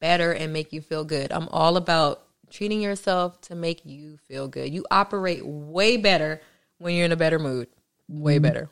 better 0.00 0.32
and 0.32 0.52
make 0.52 0.72
you 0.72 0.80
feel 0.80 1.04
good. 1.04 1.32
I'm 1.32 1.48
all 1.48 1.76
about 1.76 2.22
treating 2.50 2.80
yourself 2.82 3.40
to 3.42 3.54
make 3.54 3.84
you 3.84 4.18
feel 4.28 4.48
good. 4.48 4.72
You 4.72 4.84
operate 4.90 5.44
way 5.44 5.96
better 5.96 6.40
when 6.78 6.94
you're 6.94 7.06
in 7.06 7.12
a 7.12 7.16
better 7.16 7.38
mood. 7.38 7.68
Way 8.08 8.36
mm-hmm. 8.36 8.42
better. 8.42 8.70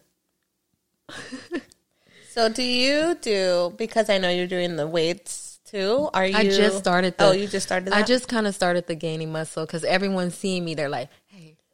So 2.32 2.48
do 2.48 2.62
you 2.62 3.14
do 3.20 3.74
because 3.76 4.08
I 4.08 4.16
know 4.16 4.30
you're 4.30 4.46
doing 4.46 4.76
the 4.76 4.86
weights 4.86 5.60
too? 5.66 6.08
Are 6.14 6.24
you 6.24 6.34
I 6.34 6.44
just 6.44 6.78
started. 6.78 7.18
The, 7.18 7.26
Oh, 7.26 7.32
you 7.32 7.46
just 7.46 7.66
started 7.66 7.88
oh, 7.88 7.90
that? 7.90 7.98
I 7.98 8.02
just 8.06 8.26
kind 8.26 8.46
of 8.46 8.54
started 8.54 8.86
the 8.86 8.94
gaining 8.94 9.30
muscle 9.30 9.66
because 9.66 9.84
everyone's 9.84 10.34
seeing 10.34 10.64
me. 10.64 10.74
They're 10.74 10.88
like, 10.88 11.10
"Hey, 11.21 11.21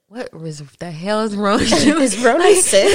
what 0.08 0.30
is 0.32 0.62
the 0.78 0.90
hell 0.90 1.20
is 1.20 1.36
wrong? 1.36 1.60
is 1.60 2.18
Rona 2.18 2.54
sick? 2.54 2.88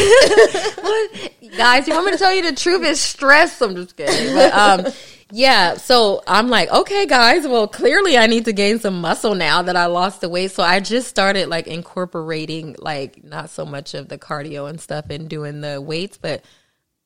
what? 0.82 1.32
Guys, 1.56 1.88
you 1.88 1.93
want 1.93 2.08
me 2.08 2.12
to 2.12 2.17
tell 2.17 2.34
you 2.34 2.41
the 2.41 2.56
truth? 2.56 2.84
It's 2.84 2.99
stress. 2.99 3.62
I'm 3.62 3.76
just 3.76 3.95
kidding. 3.95 4.34
But 4.34 4.54
um, 4.54 4.93
yeah. 5.32 5.76
So 5.76 6.23
I'm 6.26 6.49
like, 6.49 6.71
okay, 6.71 7.06
guys. 7.06 7.47
Well, 7.47 7.67
clearly 7.67 8.17
I 8.17 8.26
need 8.26 8.45
to 8.45 8.54
gain 8.54 8.80
some 8.80 8.99
muscle 8.99 9.36
now 9.36 9.62
that 9.62 9.76
I 9.76 9.86
lost 9.86 10.21
the 10.21 10.30
weight. 10.30 10.52
So 10.52 10.63
I 10.63 10.80
just 10.80 11.08
started 11.08 11.49
like 11.49 11.67
incorporating 11.67 12.76
like 12.80 13.23
not 13.23 13.52
so 13.52 13.63
much 13.63 13.93
of 13.93 14.10
the 14.10 14.17
cardio 14.17 14.67
and 14.67 14.82
stuff 14.82 15.06
and 15.10 15.30
doing 15.30 15.62
the 15.62 15.82
weights, 15.82 16.17
but. 16.17 16.43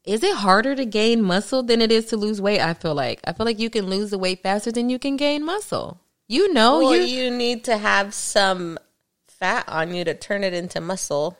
Is 0.05 0.23
it 0.23 0.37
harder 0.37 0.73
to 0.73 0.85
gain 0.85 1.21
muscle 1.21 1.63
than 1.63 1.81
it 1.81 1.91
is 1.91 2.05
to 2.05 2.15
lose 2.15 2.39
weight? 2.39 2.61
I 2.61 2.73
feel 2.75 2.95
like 2.95 3.19
I 3.27 3.33
feel 3.33 3.45
like 3.45 3.59
you 3.59 3.69
can 3.69 3.87
lose 3.87 4.09
the 4.09 4.17
weight 4.17 4.41
faster 4.41 4.71
than 4.71 4.89
you 4.89 4.99
can 4.99 5.17
gain 5.17 5.43
muscle. 5.43 5.99
You 6.29 6.53
know, 6.53 6.79
well, 6.79 6.95
you 6.95 7.01
you 7.01 7.29
need 7.29 7.65
to 7.65 7.77
have 7.77 8.13
some 8.13 8.79
fat 9.39 9.65
on 9.67 9.93
you 9.93 10.03
to 10.03 10.13
turn 10.13 10.43
it 10.43 10.53
into 10.53 10.81
muscle. 10.81 11.37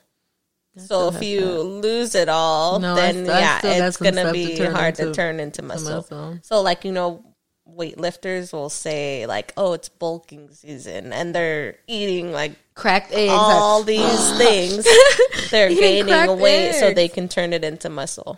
So 0.77 1.07
if 1.09 1.23
you 1.23 1.41
lose 1.43 2.13
it 2.13 2.29
all, 2.29 2.77
No, 2.79 2.93
then 2.93 3.25
st- 3.25 3.29
I 3.29 3.39
yeah, 3.39 3.59
it's 3.87 3.97
gonna 3.97 4.25
to 4.25 4.31
be 4.31 4.55
turn 4.57 4.75
hard 4.75 4.93
to 4.95 5.11
turn 5.11 5.39
into 5.39 5.63
muscle. 5.63 5.95
muscle. 5.97 6.39
So 6.43 6.61
like 6.61 6.85
you 6.85 6.91
know, 6.91 7.23
weightlifters 7.67 8.53
will 8.53 8.69
say 8.69 9.25
like, 9.25 9.53
"Oh, 9.57 9.73
it's 9.73 9.89
bulking 9.89 10.51
season," 10.51 11.13
and 11.13 11.33
they're 11.33 11.77
eating 11.87 12.31
like 12.31 12.51
cracked 12.75 13.11
eggs. 13.11 13.31
all 13.33 13.81
these 13.93 14.37
things. 14.37 14.87
They're 15.51 15.69
gaining 15.69 16.39
weight 16.39 16.73
so 16.73 16.93
they 16.93 17.07
can 17.07 17.27
turn 17.27 17.53
it 17.53 17.63
into 17.63 17.89
muscle. 17.89 18.37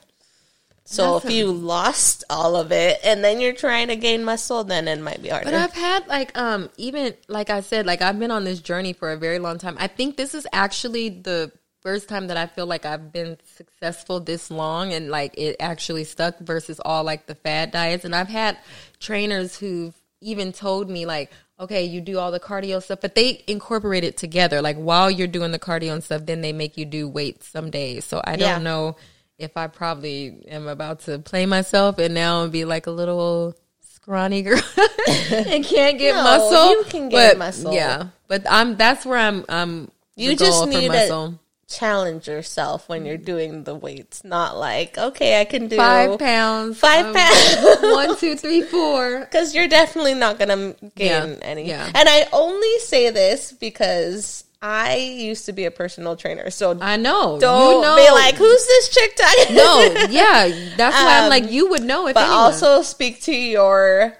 So 0.91 1.13
That's 1.13 1.25
if 1.25 1.31
you 1.31 1.51
lost 1.51 2.23
all 2.31 2.55
of 2.55 2.71
it 2.71 2.99
and 3.03 3.23
then 3.23 3.39
you're 3.39 3.53
trying 3.53 3.89
to 3.89 3.95
gain 3.95 4.23
muscle, 4.23 4.63
then 4.63 4.87
it 4.87 4.99
might 4.99 5.21
be 5.21 5.29
harder. 5.29 5.45
But 5.45 5.53
I've 5.53 5.71
had 5.73 6.07
like 6.07 6.35
um 6.35 6.67
even 6.77 7.13
like 7.27 7.51
I 7.51 7.61
said 7.61 7.85
like 7.85 8.01
I've 8.01 8.17
been 8.17 8.31
on 8.31 8.43
this 8.43 8.59
journey 8.59 8.93
for 8.93 9.11
a 9.11 9.15
very 9.17 9.37
long 9.37 9.59
time. 9.59 9.77
I 9.79 9.85
think 9.85 10.17
this 10.17 10.33
is 10.33 10.47
actually 10.51 11.09
the 11.09 11.51
first 11.81 12.09
time 12.09 12.25
that 12.27 12.37
I 12.37 12.47
feel 12.47 12.65
like 12.65 12.87
I've 12.87 13.13
been 13.13 13.37
successful 13.55 14.19
this 14.19 14.49
long 14.49 14.91
and 14.91 15.11
like 15.11 15.35
it 15.37 15.57
actually 15.59 16.05
stuck 16.05 16.39
versus 16.39 16.81
all 16.83 17.03
like 17.03 17.27
the 17.27 17.35
fad 17.35 17.69
diets. 17.69 18.03
And 18.03 18.15
I've 18.15 18.27
had 18.27 18.57
trainers 18.99 19.59
who've 19.59 19.93
even 20.21 20.51
told 20.51 20.89
me 20.89 21.05
like, 21.05 21.31
okay, 21.59 21.85
you 21.85 22.01
do 22.01 22.17
all 22.17 22.31
the 22.31 22.39
cardio 22.39 22.81
stuff, 22.81 22.99
but 22.99 23.13
they 23.13 23.43
incorporate 23.45 24.03
it 24.03 24.17
together. 24.17 24.59
Like 24.59 24.77
while 24.77 25.11
you're 25.11 25.27
doing 25.27 25.51
the 25.51 25.59
cardio 25.59 25.93
and 25.93 26.03
stuff, 26.03 26.25
then 26.25 26.41
they 26.41 26.51
make 26.51 26.77
you 26.77 26.85
do 26.85 27.07
weights 27.07 27.47
some 27.47 27.69
days. 27.69 28.05
So 28.05 28.21
I 28.23 28.31
don't 28.37 28.39
Yeah. 28.39 28.57
know 28.57 28.95
if 29.39 29.55
I 29.57 29.67
probably 29.67 30.45
am 30.47 30.67
about 30.67 31.01
to 31.01 31.17
play 31.19 31.45
myself 31.45 31.97
and 31.97 32.13
now 32.13 32.43
and 32.43 32.51
be 32.51 32.65
like 32.65 32.87
a 32.87 32.91
little 32.91 33.55
scrawny 33.81 34.41
girl 34.41 34.61
and 35.07 35.63
can't 35.65 35.97
get 35.97 36.15
No, 36.15 36.23
muscle. 36.23 36.69
you 36.71 36.83
can 36.89 37.09
get 37.09 37.33
but, 37.33 37.37
muscle. 37.39 37.73
Yeah, 37.73 38.07
but 38.27 38.43
I'm 38.49 38.75
that's 38.75 39.05
where 39.05 39.17
I'm. 39.17 39.45
I'm. 39.49 39.89
You 40.15 40.35
just 40.35 40.67
need 40.67 40.89
muscle. 40.89 41.31
to 41.31 41.39
challenge 41.73 42.27
yourself 42.27 42.89
when 42.89 43.05
you're 43.05 43.15
doing 43.17 43.63
the 43.63 43.75
weights, 43.75 44.23
not 44.25 44.57
like, 44.57 44.97
okay, 44.97 45.39
I 45.39 45.45
can 45.45 45.67
do 45.67 45.77
five 45.77 46.19
pounds. 46.19 46.77
Five 46.79 47.05
um, 47.05 47.13
pounds. 47.13 47.81
one, 47.81 48.17
two, 48.17 48.35
three, 48.35 48.63
four. 48.63 49.19
Because 49.29 49.53
you're 49.55 49.67
definitely 49.67 50.15
not 50.15 50.39
going 50.39 50.49
to 50.49 50.75
gain 50.95 51.29
Yeah, 51.31 51.35
any. 51.41 51.67
yeah. 51.69 51.85
And 51.85 52.09
I 52.09 52.27
only 52.33 52.79
say 52.79 53.11
this 53.11 53.51
because 53.51 54.43
I 54.61 54.95
used 54.97 55.45
to 55.45 55.53
be 55.53 55.65
a 55.65 55.71
personal 55.71 56.15
trainer. 56.17 56.49
So 56.49 56.77
I 56.81 56.97
know. 56.97 57.39
don't 57.39 57.75
you 57.75 57.81
know. 57.81 57.95
be 57.95 58.11
like, 58.11 58.35
who's 58.35 58.65
this 58.67 58.89
chick 58.89 59.15
talking? 59.15 59.55
no, 59.55 59.95
yeah, 60.09 60.73
that's 60.77 60.95
why 60.95 61.17
I'm 61.19 61.23
Um, 61.23 61.29
like, 61.29 61.49
you 61.51 61.69
would 61.69 61.83
know 61.83 62.07
if 62.07 62.13
but 62.13 62.23
anyone. 62.23 62.37
also 62.39 62.81
speak 62.81 63.21
to 63.21 63.33
your 63.33 64.17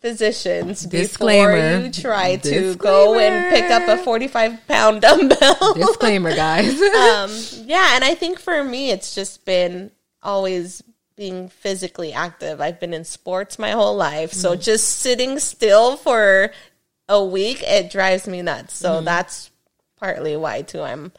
physicians 0.00 0.82
Disclaimer. 0.84 1.56
before 1.56 1.86
you 1.86 1.90
try 1.92 2.36
to 2.36 2.74
go 2.76 3.18
and 3.18 3.52
pick 3.54 3.70
up 3.70 3.88
a 3.88 4.02
45 4.02 4.66
pound 4.68 5.00
dumbbell. 5.02 5.74
disclaimer, 5.74 6.34
guys. 6.34 6.80
um, 6.80 7.30
yeah, 7.66 7.96
and 7.96 8.04
I 8.04 8.14
think 8.14 8.38
for 8.38 8.62
me, 8.62 8.90
it's 8.90 9.14
just 9.14 9.44
been 9.44 9.90
always 10.22 10.82
being 11.16 11.48
physically 11.48 12.12
active. 12.12 12.60
I've 12.60 12.80
been 12.80 12.94
in 12.94 13.04
sports 13.04 13.58
my 13.58 13.70
whole 13.72 13.96
life, 13.96 14.32
so 14.32 14.54
just 14.56 14.98
sitting 15.00 15.38
still 15.38 15.96
for 15.96 16.52
a 17.08 17.24
week, 17.24 17.62
it 17.62 17.90
drives 17.90 18.26
me 18.26 18.42
nuts. 18.42 18.76
So 18.76 18.94
mm-hmm. 18.94 19.04
that's 19.04 19.50
partly 19.96 20.36
why 20.36 20.62
too. 20.62 20.82
I'm 20.82 21.12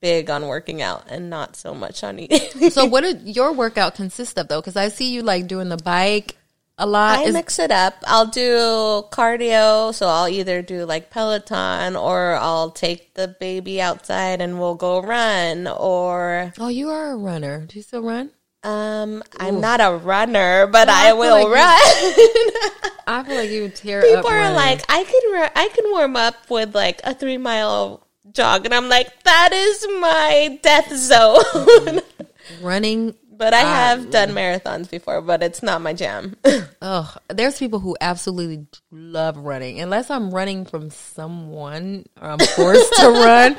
big 0.00 0.28
on 0.28 0.46
working 0.46 0.82
out 0.82 1.04
and 1.08 1.30
not 1.30 1.56
so 1.56 1.74
much 1.74 2.04
on 2.04 2.18
eating. 2.18 2.70
so, 2.70 2.84
what 2.84 3.02
did 3.02 3.34
your 3.34 3.52
workout 3.52 3.94
consist 3.94 4.38
of 4.38 4.48
though? 4.48 4.60
Because 4.60 4.76
I 4.76 4.88
see 4.88 5.12
you 5.12 5.22
like 5.22 5.46
doing 5.46 5.68
the 5.68 5.78
bike 5.78 6.36
a 6.76 6.86
lot. 6.86 7.20
I 7.20 7.24
Is- 7.24 7.32
mix 7.32 7.58
it 7.58 7.70
up. 7.70 7.94
I'll 8.06 8.26
do 8.26 9.04
cardio, 9.10 9.94
so 9.94 10.06
I'll 10.06 10.28
either 10.28 10.62
do 10.62 10.84
like 10.84 11.10
Peloton 11.10 11.96
or 11.96 12.34
I'll 12.34 12.70
take 12.70 13.14
the 13.14 13.28
baby 13.28 13.80
outside 13.80 14.40
and 14.40 14.58
we'll 14.58 14.74
go 14.74 15.00
run 15.00 15.66
or 15.66 16.52
oh, 16.58 16.68
you 16.68 16.90
are 16.90 17.12
a 17.12 17.16
runner. 17.16 17.64
Do 17.66 17.76
you 17.78 17.82
still 17.82 18.02
run? 18.02 18.30
Um 18.64 19.22
I'm 19.38 19.60
not 19.60 19.80
a 19.80 19.96
runner, 19.96 20.66
but 20.66 20.88
Well, 20.88 20.96
I 20.96 21.10
I 21.10 21.12
will 21.12 21.34
like 21.34 21.54
run. 21.54 22.90
I 23.06 23.22
feel 23.26 23.36
like 23.36 23.50
you 23.50 23.62
would 23.62 23.76
tear 23.76 24.00
up. 24.00 24.04
People 24.06 24.30
are 24.30 24.38
running. 24.38 24.56
like, 24.56 24.82
I 24.88 25.04
can 25.04 25.50
I 25.54 25.68
can 25.68 25.90
warm 25.90 26.16
up 26.16 26.48
with 26.50 26.74
like 26.74 27.00
a 27.04 27.14
3 27.14 27.36
mile 27.38 28.06
jog, 28.32 28.64
and 28.64 28.72
I'm 28.74 28.88
like, 28.88 29.22
that 29.24 29.52
is 29.52 29.86
my 30.00 30.58
death 30.62 30.92
zone. 30.96 32.00
Running. 32.62 33.14
but 33.30 33.52
I 33.54 33.60
have 33.60 34.10
done 34.10 34.30
marathons 34.30 34.90
before, 34.90 35.20
but 35.20 35.42
it's 35.42 35.62
not 35.62 35.80
my 35.82 35.92
jam. 35.92 36.36
Oh, 36.86 37.16
there's 37.28 37.58
people 37.58 37.80
who 37.80 37.96
absolutely 38.00 38.66
love 38.90 39.38
running. 39.38 39.80
Unless 39.80 40.10
I'm 40.10 40.30
running 40.30 40.66
from 40.66 40.90
someone 40.90 42.04
or 42.20 42.28
I'm 42.28 42.38
forced 42.38 42.92
to 42.96 43.08
run, 43.08 43.56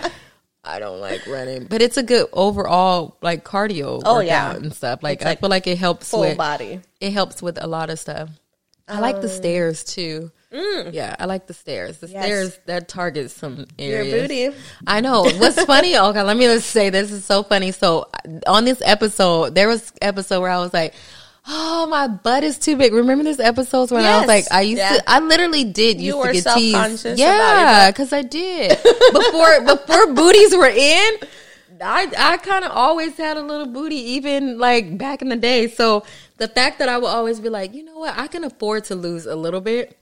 I 0.66 0.80
don't 0.80 1.00
like 1.00 1.26
running. 1.28 1.66
But 1.66 1.82
it's 1.82 1.98
a 1.98 2.04
good 2.04 2.28
overall 2.34 3.18
like 3.22 3.44
cardio 3.46 4.02
Oh, 4.06 4.16
workout 4.16 4.26
yeah. 4.26 4.56
and 4.56 4.74
stuff. 4.74 5.04
Like, 5.04 5.20
It's 5.20 5.26
I 5.26 5.30
like 5.30 5.40
feel 5.40 5.50
like 5.50 5.68
it 5.68 5.78
helps 5.78 6.10
Full 6.10 6.22
with 6.22 6.38
body. 6.38 6.82
it 7.00 7.12
helps 7.14 7.42
with 7.42 7.62
a 7.62 7.68
lot 7.68 7.90
of 7.90 8.00
stuff. 8.00 8.30
I 8.88 9.00
like 9.00 9.16
the 9.22 9.28
um, 9.30 9.34
stairs 9.34 9.84
too. 9.84 10.32
Mm. 10.54 10.94
Yeah, 10.94 11.16
I 11.20 11.26
like 11.26 11.48
the 11.48 11.54
stairs. 11.54 11.98
The 11.98 12.08
Yes. 12.08 12.24
stairs 12.24 12.60
that 12.68 12.88
targets 12.88 13.34
some 13.34 13.66
Your 13.78 13.98
areas. 14.00 14.22
booty. 14.22 14.50
I 14.88 15.02
know. 15.02 15.24
What's 15.24 15.62
funny? 15.66 15.96
Okay, 15.98 16.22
let 16.22 16.38
me 16.38 16.46
just 16.46 16.70
say 16.70 16.90
this 16.92 17.12
is 17.12 17.26
so 17.26 17.42
funny. 17.44 17.72
So 17.72 18.10
on 18.48 18.64
this 18.64 18.82
episode, 18.86 19.56
there 19.56 19.68
was 19.68 19.92
episode 20.02 20.42
where 20.42 20.52
I 20.52 20.60
was 20.60 20.72
like, 20.74 20.94
"Oh, 21.48 21.88
my 21.88 22.08
butt 22.08 22.44
is 22.44 22.58
too 22.58 22.76
big." 22.76 22.94
Remember 22.94 23.24
this 23.24 23.40
episodes 23.40 23.92
when 23.92 24.04
I 24.06 24.20
was 24.20 24.28
like, 24.28 24.46
I 24.52 24.62
used 24.62 24.80
Yeah. 24.80 24.96
to, 24.98 25.04
I 25.10 25.20
literally 25.20 25.64
did 25.64 26.00
You 26.00 26.08
used 26.08 26.18
were 26.18 26.34
to 26.34 26.42
get 26.42 26.56
teased. 26.56 27.06
Yeah, 27.20 27.92
because 27.92 28.12
I 28.14 28.22
did 28.22 28.78
before 29.14 29.62
before 29.62 30.14
booties 30.14 30.56
were 30.56 30.68
in. 30.68 31.18
I 31.82 32.10
I 32.18 32.38
kind 32.38 32.64
of 32.64 32.72
always 32.72 33.18
had 33.18 33.38
a 33.38 33.42
little 33.42 33.68
booty, 33.68 33.98
even 34.16 34.58
like 34.58 34.98
back 34.98 35.22
in 35.22 35.30
the 35.30 35.36
day. 35.36 35.68
So 35.68 36.04
the 36.38 36.48
fact 36.48 36.80
that 36.80 36.90
I 36.90 36.98
would 36.98 37.08
always 37.08 37.40
be 37.40 37.50
like, 37.50 37.74
you 37.74 37.84
know 37.84 37.98
what, 38.00 38.18
I 38.18 38.28
can 38.28 38.44
afford 38.44 38.86
to 38.86 38.96
lose 38.96 39.26
a 39.26 39.36
little 39.36 39.62
bit. 39.62 39.98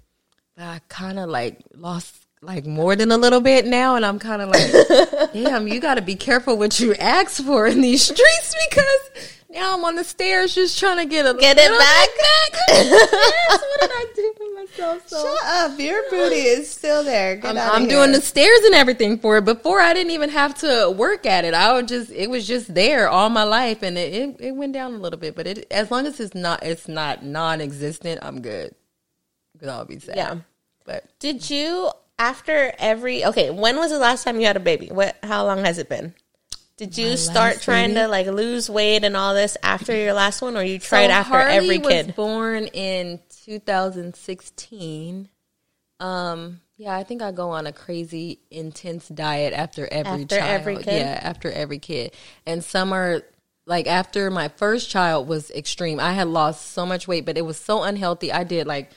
But 0.56 0.66
I 0.66 0.82
kind 0.88 1.18
of 1.18 1.30
like 1.30 1.60
lost 1.76 2.16
like 2.44 2.66
more 2.66 2.96
than 2.96 3.12
a 3.12 3.18
little 3.18 3.40
bit 3.42 3.66
now, 3.66 3.96
and 3.96 4.06
I'm 4.06 4.20
kind 4.20 4.42
of 4.42 4.50
like, 4.50 5.32
damn, 5.34 5.68
you 5.68 5.80
got 5.80 5.96
to 5.96 6.02
be 6.02 6.14
careful 6.16 6.58
what 6.58 6.80
you 6.80 6.94
ask 6.96 7.42
for 7.44 7.66
in 7.66 7.82
these 7.82 8.04
streets 8.04 8.54
because 8.70 9.30
now 9.54 9.76
I'm 9.76 9.86
on 9.86 9.96
the 9.96 10.04
stairs 10.04 10.56
just 10.56 10.80
trying 10.80 10.98
to 10.98 11.06
get 11.06 11.26
a 11.26 11.34
Get 11.38 11.58
it 11.58 11.70
back. 11.70 12.10
back. 12.18 12.62
yes, 12.70 13.62
what 13.62 13.82
did 13.82 13.90
I 13.92 14.06
do 14.16 14.34
for 14.38 14.54
myself? 14.62 15.08
So 15.08 15.24
Shut 15.24 15.46
up. 15.46 15.80
Your 15.80 16.02
booty 16.10 16.36
is 16.36 16.70
still 16.70 17.04
there. 17.04 17.36
Get 17.36 17.58
I'm, 17.58 17.84
I'm 17.84 17.88
doing 17.88 18.12
the 18.12 18.22
stairs 18.22 18.60
and 18.66 18.74
everything 18.76 19.20
for 19.20 19.38
it. 19.38 19.46
Before 19.46 19.80
I 19.80 19.94
didn't 19.94 20.12
even 20.12 20.30
have 20.30 20.56
to 20.60 20.94
work 20.98 21.26
at 21.26 21.46
it. 21.46 21.54
I 21.54 21.74
would 21.74 21.88
just 21.88 22.12
it 22.12 22.30
was 22.30 22.48
just 22.48 22.74
there 22.74 23.08
all 23.08 23.30
my 23.30 23.44
life, 23.44 23.84
and 23.84 23.98
it, 23.98 24.14
it, 24.14 24.36
it 24.40 24.52
went 24.56 24.74
down 24.74 24.94
a 24.94 24.98
little 24.98 25.20
bit. 25.20 25.36
But 25.36 25.48
it 25.48 25.68
as 25.72 25.92
long 25.92 26.06
as 26.08 26.20
it's 26.20 26.36
not 26.36 26.64
it's 26.64 26.88
not 26.88 27.24
non-existent, 27.24 28.20
I'm 28.24 28.42
good. 28.42 28.74
Because 29.54 29.68
I'll 29.70 29.86
be 29.86 30.00
sad. 30.00 30.16
Yeah. 30.16 30.36
But 30.86 31.06
Did 31.20 31.50
you 31.50 31.92
after 32.20 32.74
every 32.80 33.24
okay? 33.26 33.50
When 33.50 33.78
was 33.78 33.92
the 33.92 34.00
last 34.00 34.24
time 34.24 34.40
you 34.40 34.48
had 34.48 34.58
a 34.58 34.62
baby? 34.62 34.88
What? 34.88 35.16
How 35.24 35.46
long 35.46 35.64
has 35.64 35.78
it 35.78 35.90
been? 35.90 36.14
Did 36.86 36.98
you 36.98 37.18
start 37.18 37.62
trying 37.62 37.90
baby? 37.90 38.02
to 38.02 38.08
like 38.08 38.28
lose 38.28 38.70
weight 38.70 39.04
and 39.04 39.16
all 39.16 39.34
this 39.34 39.56
after 39.64 39.96
your 39.96 40.14
last 40.14 40.42
one, 40.42 40.58
or 40.58 40.64
you 40.64 40.80
tried 40.80 41.08
So 41.08 41.12
after 41.12 41.30
Harley 41.34 41.56
every 41.56 41.80
kid? 41.80 42.04
I 42.06 42.08
was 42.08 42.16
born 42.16 42.66
in 42.68 43.20
2016. 43.46 45.30
Um, 46.00 46.60
yeah, 46.78 46.96
I 46.96 47.04
think 47.04 47.22
I 47.22 47.32
go 47.32 47.52
on 47.52 47.68
a 47.68 47.72
crazy 47.72 48.40
intense 48.52 49.08
diet 49.08 49.54
after 49.54 49.88
every 49.92 50.24
After 50.24 50.38
child. 50.38 50.50
every 50.62 50.76
kid? 50.78 51.00
Yeah, 51.00 51.20
after 51.22 51.52
every 51.52 51.80
kid. 51.80 52.14
And 52.46 52.64
some 52.64 52.92
are 52.94 53.22
like 53.66 53.88
after 53.88 54.30
my 54.30 54.50
first 54.50 54.90
child 54.90 55.28
was 55.28 55.50
extreme. 55.52 56.00
I 56.00 56.14
had 56.14 56.28
lost 56.28 56.72
so 56.72 56.86
much 56.86 57.08
weight, 57.08 57.26
but 57.26 57.38
it 57.38 57.44
was 57.46 57.58
so 57.58 57.84
unhealthy. 57.84 58.32
I 58.32 58.44
did 58.44 58.68
like 58.68 58.92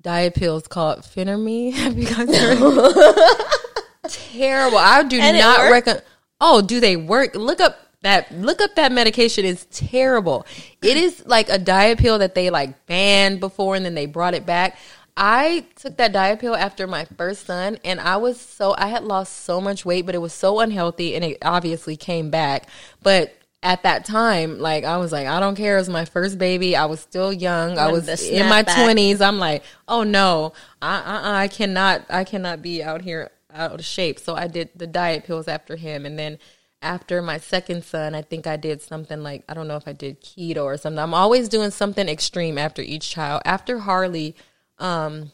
diet 0.00 0.34
pills 0.34 0.68
called 0.68 1.00
Phentermine. 1.00 1.72
Have 1.74 1.98
you 1.98 2.06
guys 2.06 2.36
heard? 2.36 2.58
Terrible. 4.08 4.78
I 4.78 5.02
do 5.04 5.18
And 5.18 5.38
not 5.38 5.70
recommend. 5.70 6.02
Oh, 6.44 6.60
do 6.60 6.80
they 6.80 6.96
work? 6.96 7.36
Look 7.36 7.60
up 7.60 7.78
that. 8.02 8.32
Look 8.34 8.60
up 8.60 8.74
that 8.74 8.90
medication. 8.90 9.44
is 9.44 9.64
terrible. 9.66 10.44
It 10.82 10.96
is 10.96 11.24
like 11.24 11.48
a 11.48 11.58
diet 11.58 11.98
pill 11.98 12.18
that 12.18 12.34
they 12.34 12.50
like 12.50 12.86
banned 12.86 13.38
before, 13.38 13.76
and 13.76 13.84
then 13.84 13.94
they 13.94 14.06
brought 14.06 14.34
it 14.34 14.44
back. 14.44 14.76
I 15.16 15.66
took 15.76 15.98
that 15.98 16.12
diet 16.12 16.40
pill 16.40 16.56
after 16.56 16.86
my 16.88 17.04
first 17.04 17.46
son, 17.46 17.78
and 17.84 18.00
I 18.00 18.16
was 18.16 18.40
so 18.40 18.74
I 18.76 18.88
had 18.88 19.04
lost 19.04 19.44
so 19.44 19.60
much 19.60 19.84
weight, 19.84 20.04
but 20.04 20.16
it 20.16 20.18
was 20.18 20.32
so 20.32 20.58
unhealthy, 20.58 21.14
and 21.14 21.24
it 21.24 21.38
obviously 21.42 21.96
came 21.96 22.30
back. 22.30 22.68
But 23.02 23.32
at 23.62 23.84
that 23.84 24.04
time, 24.04 24.58
like 24.58 24.82
I 24.82 24.96
was 24.96 25.12
like, 25.12 25.28
I 25.28 25.38
don't 25.38 25.54
care. 25.54 25.76
It 25.76 25.80
was 25.80 25.88
my 25.88 26.06
first 26.06 26.38
baby. 26.38 26.74
I 26.74 26.86
was 26.86 26.98
still 26.98 27.32
young. 27.32 27.78
I 27.78 27.92
was 27.92 28.08
in 28.28 28.48
my 28.48 28.64
twenties. 28.64 29.20
I'm 29.20 29.38
like, 29.38 29.62
oh 29.86 30.02
no, 30.02 30.54
I, 30.80 31.02
I 31.02 31.42
I 31.44 31.48
cannot 31.48 32.04
I 32.10 32.24
cannot 32.24 32.62
be 32.62 32.82
out 32.82 33.02
here 33.02 33.30
out 33.54 33.74
of 33.74 33.84
shape. 33.84 34.18
So 34.18 34.34
I 34.34 34.46
did 34.46 34.70
the 34.74 34.86
diet 34.86 35.24
pills 35.24 35.48
after 35.48 35.76
him, 35.76 36.06
and 36.06 36.18
then 36.18 36.38
after 36.82 37.22
my 37.22 37.38
second 37.38 37.84
son, 37.84 38.14
I 38.14 38.22
think 38.22 38.46
I 38.46 38.56
did 38.56 38.82
something 38.82 39.22
like 39.22 39.44
I 39.48 39.54
don't 39.54 39.68
know 39.68 39.76
if 39.76 39.86
I 39.86 39.92
did 39.92 40.20
keto 40.20 40.64
or 40.64 40.76
something. 40.76 40.98
I'm 40.98 41.14
always 41.14 41.48
doing 41.48 41.70
something 41.70 42.08
extreme 42.08 42.58
after 42.58 42.82
each 42.82 43.10
child. 43.10 43.42
After 43.44 43.78
Harley, 43.78 44.34
um, 44.78 45.30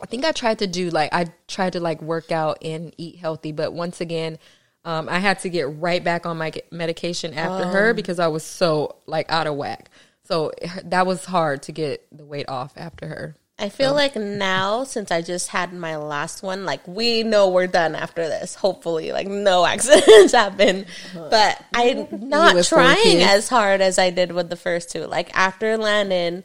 I 0.00 0.06
think 0.06 0.24
I 0.24 0.32
tried 0.32 0.58
to 0.60 0.66
do 0.66 0.90
like 0.90 1.12
I 1.12 1.26
tried 1.48 1.74
to 1.74 1.80
like 1.80 2.00
work 2.02 2.32
out 2.32 2.58
and 2.62 2.94
eat 2.98 3.16
healthy, 3.16 3.52
but 3.52 3.72
once 3.72 4.00
again, 4.00 4.38
um, 4.84 5.08
I 5.08 5.18
had 5.18 5.40
to 5.40 5.48
get 5.48 5.78
right 5.78 6.02
back 6.02 6.26
on 6.26 6.38
my 6.38 6.52
medication 6.70 7.34
after 7.34 7.66
her 7.66 7.92
because 7.92 8.18
I 8.18 8.28
was 8.28 8.44
so 8.44 8.96
like 9.06 9.30
out 9.30 9.46
of 9.46 9.56
whack. 9.56 9.90
So 10.24 10.52
that 10.84 11.06
was 11.06 11.24
hard 11.24 11.62
to 11.64 11.72
get 11.72 12.06
the 12.16 12.24
weight 12.24 12.48
off 12.48 12.72
after 12.76 13.06
her. 13.06 13.36
I 13.58 13.70
feel 13.70 13.94
like 13.94 14.16
now, 14.16 14.84
since 14.84 15.10
I 15.10 15.22
just 15.22 15.48
had 15.48 15.72
my 15.72 15.96
last 15.96 16.42
one, 16.42 16.66
like 16.66 16.86
we 16.86 17.22
know 17.22 17.48
we're 17.48 17.66
done 17.66 17.94
after 17.94 18.28
this. 18.28 18.54
Hopefully, 18.54 19.12
like 19.12 19.26
no 19.26 19.64
accidents 19.66 20.32
happen. 20.32 20.84
But 21.14 21.62
I'm 21.74 22.28
not 22.28 22.62
trying 22.64 23.22
as 23.22 23.48
hard 23.48 23.80
as 23.80 23.98
I 23.98 24.10
did 24.10 24.32
with 24.32 24.50
the 24.50 24.56
first 24.56 24.90
two. 24.90 25.06
Like 25.06 25.34
after 25.34 25.78
Landon, 25.78 26.44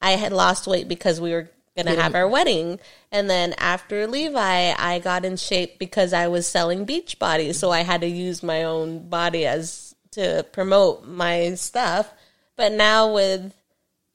I 0.00 0.12
had 0.12 0.32
lost 0.32 0.68
weight 0.68 0.86
because 0.86 1.20
we 1.20 1.32
were 1.32 1.50
gonna 1.76 2.00
have 2.00 2.14
our 2.14 2.28
wedding, 2.28 2.78
and 3.10 3.28
then 3.28 3.52
after 3.58 4.06
Levi, 4.06 4.72
I 4.78 5.00
got 5.00 5.24
in 5.24 5.36
shape 5.36 5.80
because 5.80 6.12
I 6.12 6.28
was 6.28 6.46
selling 6.46 6.84
beach 6.84 7.18
bodies, 7.18 7.58
so 7.58 7.72
I 7.72 7.80
had 7.80 8.02
to 8.02 8.08
use 8.08 8.44
my 8.44 8.62
own 8.62 9.08
body 9.08 9.46
as 9.46 9.96
to 10.12 10.46
promote 10.52 11.06
my 11.06 11.54
stuff. 11.54 12.08
But 12.56 12.72
now 12.72 13.12
with 13.12 13.52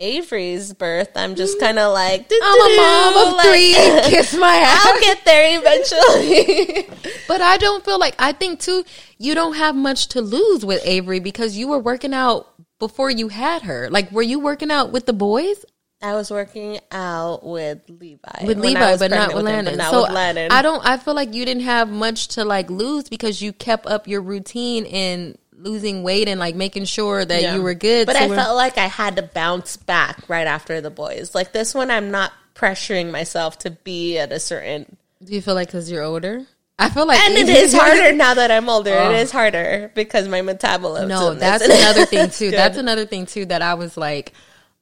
Avery's 0.01 0.73
birth, 0.73 1.11
I'm 1.15 1.35
just 1.35 1.57
mm. 1.57 1.61
kind 1.61 1.79
of 1.79 1.93
like, 1.93 2.29
I'm 2.29 2.71
a 2.71 2.75
mom 2.75 3.27
of 3.27 3.33
like, 3.35 3.47
three. 3.47 3.73
Kiss 4.09 4.35
my 4.35 4.55
ass. 4.55 4.85
I'll 4.85 4.99
get 4.99 5.23
there 5.23 5.59
eventually. 5.59 6.89
But 7.27 7.39
I 7.39 7.55
don't 7.55 7.85
feel 7.85 7.97
like 7.97 8.15
I 8.19 8.33
think 8.33 8.59
too. 8.59 8.83
You 9.17 9.35
don't 9.35 9.53
have 9.53 9.73
much 9.73 10.09
to 10.09 10.21
lose 10.21 10.65
with 10.65 10.81
Avery 10.83 11.21
because 11.21 11.55
you 11.55 11.69
were 11.69 11.79
working 11.79 12.13
out 12.13 12.47
before 12.77 13.09
you 13.09 13.29
had 13.29 13.61
her. 13.61 13.89
Like, 13.89 14.11
were 14.11 14.21
you 14.21 14.39
working 14.39 14.69
out 14.69 14.91
with 14.91 15.05
the 15.05 15.13
boys? 15.13 15.63
I 16.01 16.13
was 16.13 16.29
working 16.29 16.79
out 16.91 17.45
with 17.45 17.87
Levi. 17.87 18.45
with 18.45 18.57
Levi, 18.59 18.97
but 18.97 19.11
not 19.11 19.33
with 19.33 19.47
him, 19.47 19.77
not 19.77 19.91
so 19.91 20.01
with. 20.01 20.51
I 20.51 20.61
don't. 20.61 20.85
I 20.85 20.97
feel 20.97 21.13
like 21.13 21.33
you 21.33 21.45
didn't 21.45 21.63
have 21.63 21.89
much 21.89 22.29
to 22.29 22.43
like 22.43 22.69
lose 22.69 23.07
because 23.07 23.41
you 23.41 23.53
kept 23.53 23.85
up 23.85 24.07
your 24.07 24.21
routine 24.21 24.85
in 24.85 25.37
losing 25.61 26.03
weight 26.03 26.27
and 26.27 26.39
like 26.39 26.55
making 26.55 26.85
sure 26.85 27.23
that 27.23 27.41
Yeah. 27.41 27.55
you 27.55 27.61
were 27.61 27.73
good. 27.73 28.07
But 28.07 28.13
to 28.13 28.23
I 28.23 28.27
felt 28.29 28.55
like 28.55 28.77
I 28.77 28.87
had 28.87 29.15
to 29.17 29.21
bounce 29.21 29.77
back 29.77 30.23
right 30.27 30.47
after 30.47 30.81
the 30.81 30.89
boys. 30.89 31.35
Like 31.35 31.51
this 31.51 31.73
one, 31.73 31.91
I'm 31.91 32.11
not 32.11 32.33
pressuring 32.55 33.11
myself 33.11 33.59
to 33.59 33.71
be 33.71 34.17
at 34.17 34.31
a 34.31 34.39
certain. 34.39 34.97
Do 35.23 35.33
you 35.33 35.41
feel 35.41 35.55
like 35.55 35.67
because 35.67 35.91
you're 35.91 36.03
older? 36.03 36.45
I 36.79 36.89
feel 36.89 37.05
like 37.05 37.19
And 37.19 37.37
it 37.37 37.47
is 37.47 37.73
harder 37.73 38.11
now 38.11 38.33
that 38.33 38.49
I'm 38.49 38.67
older. 38.67 38.91
It 38.91 38.95
oh. 38.95 39.11
is 39.11 39.31
harder 39.31 39.91
because 39.93 40.27
my 40.27 40.41
metabolism. 40.41 41.09
No, 41.09 41.35
that's 41.35 41.63
another 41.65 42.05
thing 42.05 42.29
too. 42.31 42.49
That's 42.49 42.77
another 42.77 43.05
thing 43.05 43.27
too 43.27 43.45
that 43.45 43.61
I 43.61 43.75
was 43.75 43.97
like, 43.97 44.33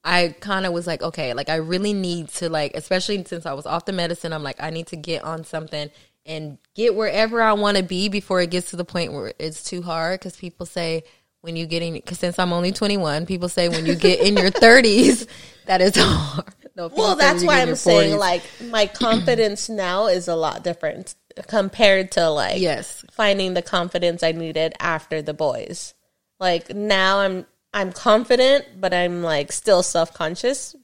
I 0.02 0.34
kind 0.40 0.64
of 0.64 0.72
was 0.72 0.86
like, 0.86 1.02
okay, 1.02 1.34
like 1.34 1.50
I 1.50 1.56
really 1.56 1.92
need 1.92 2.28
to 2.28 2.48
like, 2.48 2.72
especially 2.74 3.22
since 3.24 3.44
I 3.44 3.52
was 3.52 3.66
off 3.66 3.84
the 3.84 3.92
medicine, 3.92 4.32
I'm 4.32 4.42
like, 4.42 4.62
I 4.62 4.70
need 4.70 4.86
to 4.88 4.96
get 4.96 5.24
on 5.24 5.44
something 5.44 5.90
and 6.30 6.58
get 6.74 6.94
wherever 6.94 7.42
I 7.42 7.52
want 7.54 7.76
to 7.76 7.82
be 7.82 8.08
before 8.08 8.40
it 8.40 8.50
gets 8.50 8.70
to 8.70 8.76
the 8.76 8.84
point 8.84 9.12
where 9.12 9.32
it's 9.38 9.62
too 9.64 9.82
hard. 9.82 10.20
Because 10.20 10.36
people 10.36 10.64
say 10.64 11.02
when 11.42 11.56
you 11.56 11.66
get 11.66 11.82
in, 11.82 11.92
because 11.94 12.18
since 12.18 12.38
I'm 12.38 12.52
only 12.52 12.72
21, 12.72 13.26
people 13.26 13.48
say 13.48 13.68
when 13.68 13.84
you 13.84 13.96
get 13.96 14.20
in 14.20 14.36
your 14.36 14.50
30s, 14.64 15.26
that 15.66 15.80
is 15.80 15.94
hard. 15.98 16.54
No, 16.76 16.88
Well, 16.88 17.16
that's 17.16 17.42
why 17.44 17.60
I'm 17.60 17.74
saying 17.74 18.14
40s. 18.14 18.18
like 18.18 18.42
my 18.70 18.86
confidence 19.06 19.68
now 19.68 20.06
is 20.06 20.28
a 20.28 20.36
lot 20.36 20.62
different 20.62 21.14
compared 21.48 22.12
to 22.12 22.28
like 22.30 22.60
Yes. 22.60 23.04
finding 23.10 23.54
the 23.54 23.62
confidence 23.62 24.22
I 24.22 24.32
needed 24.32 24.74
after 24.78 25.20
the 25.22 25.34
boys. 25.34 25.94
Like 26.38 26.74
now 26.74 27.18
I'm 27.18 27.46
I'm 27.74 27.92
confident, 27.92 28.66
but 28.80 28.92
I'm 28.94 29.22
like 29.22 29.52
still 29.52 29.82
self 29.82 30.14
conscious. 30.14 30.74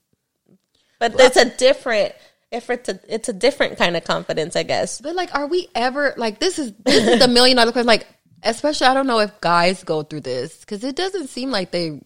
But 0.99 1.17
that's 1.17 1.37
a 1.37 1.45
different 1.57 2.15
if 2.57 2.71
it's 2.71 2.89
a 2.89 2.99
it's 3.09 3.29
a 3.29 3.33
different 3.33 3.79
kind 3.79 3.97
of 3.97 4.05
confidence, 4.05 4.57
I 4.57 4.63
guess. 4.63 5.01
But 5.01 5.15
like, 5.15 5.35
are 5.35 5.47
we 5.47 5.69
ever 5.75 6.15
like 6.17 6.39
this 6.41 6.59
is 6.59 6.73
this 6.85 7.07
is 7.07 7.21
the 7.21 7.29
million 7.29 7.57
dollar 7.57 7.73
question? 7.73 7.87
Like, 7.87 8.07
especially 8.43 8.87
I 8.87 8.95
don't 8.95 9.07
know 9.07 9.21
if 9.21 9.41
guys 9.41 9.85
go 9.85 10.03
through 10.03 10.23
this 10.23 10.61
because 10.61 10.83
it 10.83 10.97
doesn't 10.97 11.29
seem 11.29 11.51
like 11.51 11.71
they 11.71 12.01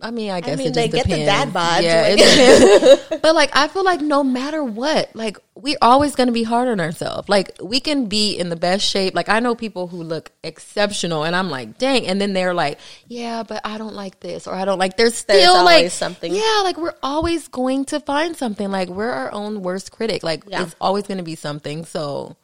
I 0.00 0.12
mean, 0.12 0.30
I 0.30 0.40
guess 0.40 0.58
mean, 0.58 0.68
it 0.68 0.74
they 0.74 0.86
get 0.86 1.06
the 1.08 1.16
depends. 1.16 1.26
dad 1.26 1.52
bod, 1.52 1.82
Yeah, 1.82 2.02
like- 2.02 2.18
it 2.20 3.00
depends. 3.08 3.20
but 3.22 3.34
like, 3.34 3.50
I 3.56 3.66
feel 3.66 3.82
like 3.84 4.00
no 4.00 4.22
matter 4.22 4.62
what, 4.62 5.10
like 5.16 5.38
we're 5.56 5.76
always 5.82 6.14
going 6.14 6.28
to 6.28 6.32
be 6.32 6.44
hard 6.44 6.68
on 6.68 6.78
ourselves. 6.78 7.28
Like 7.28 7.50
we 7.60 7.80
can 7.80 8.06
be 8.06 8.34
in 8.38 8.48
the 8.48 8.54
best 8.54 8.84
shape. 8.86 9.16
Like 9.16 9.28
I 9.28 9.40
know 9.40 9.56
people 9.56 9.88
who 9.88 10.04
look 10.04 10.30
exceptional, 10.44 11.24
and 11.24 11.34
I'm 11.34 11.50
like, 11.50 11.78
dang, 11.78 12.06
and 12.06 12.20
then 12.20 12.32
they're 12.32 12.54
like, 12.54 12.78
yeah, 13.08 13.42
but 13.42 13.60
I 13.64 13.76
don't 13.76 13.94
like 13.96 14.20
this, 14.20 14.46
or 14.46 14.54
I 14.54 14.64
don't 14.64 14.78
like. 14.78 14.96
There's 14.96 15.16
still 15.16 15.36
There's 15.54 15.64
like 15.64 15.90
something. 15.90 16.32
Yeah, 16.32 16.60
like 16.62 16.76
we're 16.78 16.94
always 17.02 17.48
going 17.48 17.84
to 17.86 17.98
find 17.98 18.36
something. 18.36 18.70
Like 18.70 18.88
we're 18.88 19.10
our 19.10 19.32
own 19.32 19.62
worst 19.62 19.90
critic. 19.90 20.22
Like 20.22 20.44
Yeah. 20.46 20.62
it's 20.62 20.76
always 20.80 21.08
going 21.08 21.18
to 21.18 21.24
be 21.24 21.34
something. 21.34 21.84
So. 21.84 22.36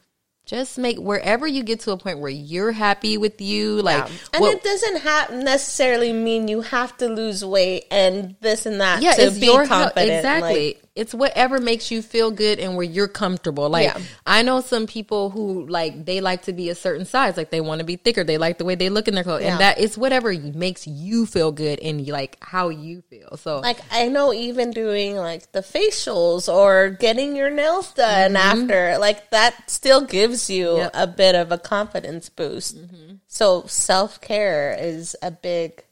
Just 0.45 0.77
make 0.77 0.97
wherever 0.97 1.47
you 1.47 1.63
get 1.63 1.79
to 1.81 1.91
a 1.91 1.97
point 1.97 2.19
where 2.19 2.29
you're 2.29 2.71
happy 2.71 3.17
with 3.17 3.41
you, 3.41 3.81
like 3.81 3.97
Yeah. 3.97 4.09
And 4.33 4.41
what- 4.41 4.55
it 4.55 4.63
doesn't 4.63 4.97
have 4.97 5.31
necessarily 5.33 6.13
mean 6.13 6.47
you 6.47 6.61
have 6.61 6.95
to 6.97 7.07
lose 7.07 7.43
weight 7.43 7.85
and 7.89 8.35
this 8.41 8.65
and 8.65 8.79
that 8.81 9.01
yeah, 9.01 9.13
to 9.13 9.23
it's 9.27 9.39
be 9.39 9.47
your 9.47 9.65
health. 9.65 9.93
confident. 9.95 10.11
Exactly. 10.11 10.67
Like, 10.67 10.81
it's 10.95 11.13
whatever 11.13 11.59
makes 11.59 11.91
you 11.91 12.01
feel 12.01 12.31
good 12.31 12.57
and 12.57 12.77
where 12.77 12.85
you're 12.85 13.09
comfortable. 13.09 13.69
Like 13.69 13.87
Yeah. 13.87 13.99
I 14.25 14.43
know 14.43 14.61
some 14.61 14.87
people 14.87 15.29
who 15.29 15.67
like 15.67 16.05
they 16.05 16.21
like 16.21 16.43
to 16.43 16.53
be 16.53 16.69
a 16.69 16.75
certain 16.75 17.05
size, 17.05 17.35
like 17.35 17.49
they 17.49 17.59
want 17.59 17.79
to 17.79 17.85
be 17.85 17.97
thicker. 17.97 18.23
They 18.23 18.37
like 18.37 18.59
the 18.59 18.65
way 18.65 18.75
they 18.75 18.87
look 18.89 19.09
in 19.09 19.15
their 19.15 19.25
clothes, 19.25 19.41
Yeah. 19.41 19.51
and 19.53 19.59
that 19.59 19.77
it's 19.79 19.97
whatever 19.97 20.31
makes 20.33 20.87
you 20.87 21.25
feel 21.25 21.51
good 21.51 21.79
and 21.81 22.07
like 22.07 22.37
how 22.41 22.69
you 22.69 23.03
feel. 23.09 23.35
So 23.35 23.59
like 23.59 23.79
I 23.91 24.07
know 24.07 24.33
even 24.33 24.71
doing 24.71 25.17
like 25.17 25.51
the 25.51 25.59
facials 25.59 26.47
or 26.53 26.91
getting 26.91 27.35
your 27.35 27.49
nails 27.49 27.91
done 27.93 28.35
mm-hmm. 28.35 28.61
after, 28.61 28.97
like 28.97 29.31
that 29.31 29.69
still 29.69 29.99
gives 30.01 30.34
you 30.49 30.65
Mm-hmm. 30.67 30.77
Yep. 30.79 30.91
a 30.93 31.07
bit 31.07 31.35
of 31.35 31.51
a 31.51 31.57
confidence 31.57 32.29
boost. 32.29 32.77
Mm-hmm. 32.77 33.15
So 33.27 33.63
self 33.67 34.19
care 34.21 34.75
is 34.79 35.15
a 35.21 35.31
big 35.31 35.83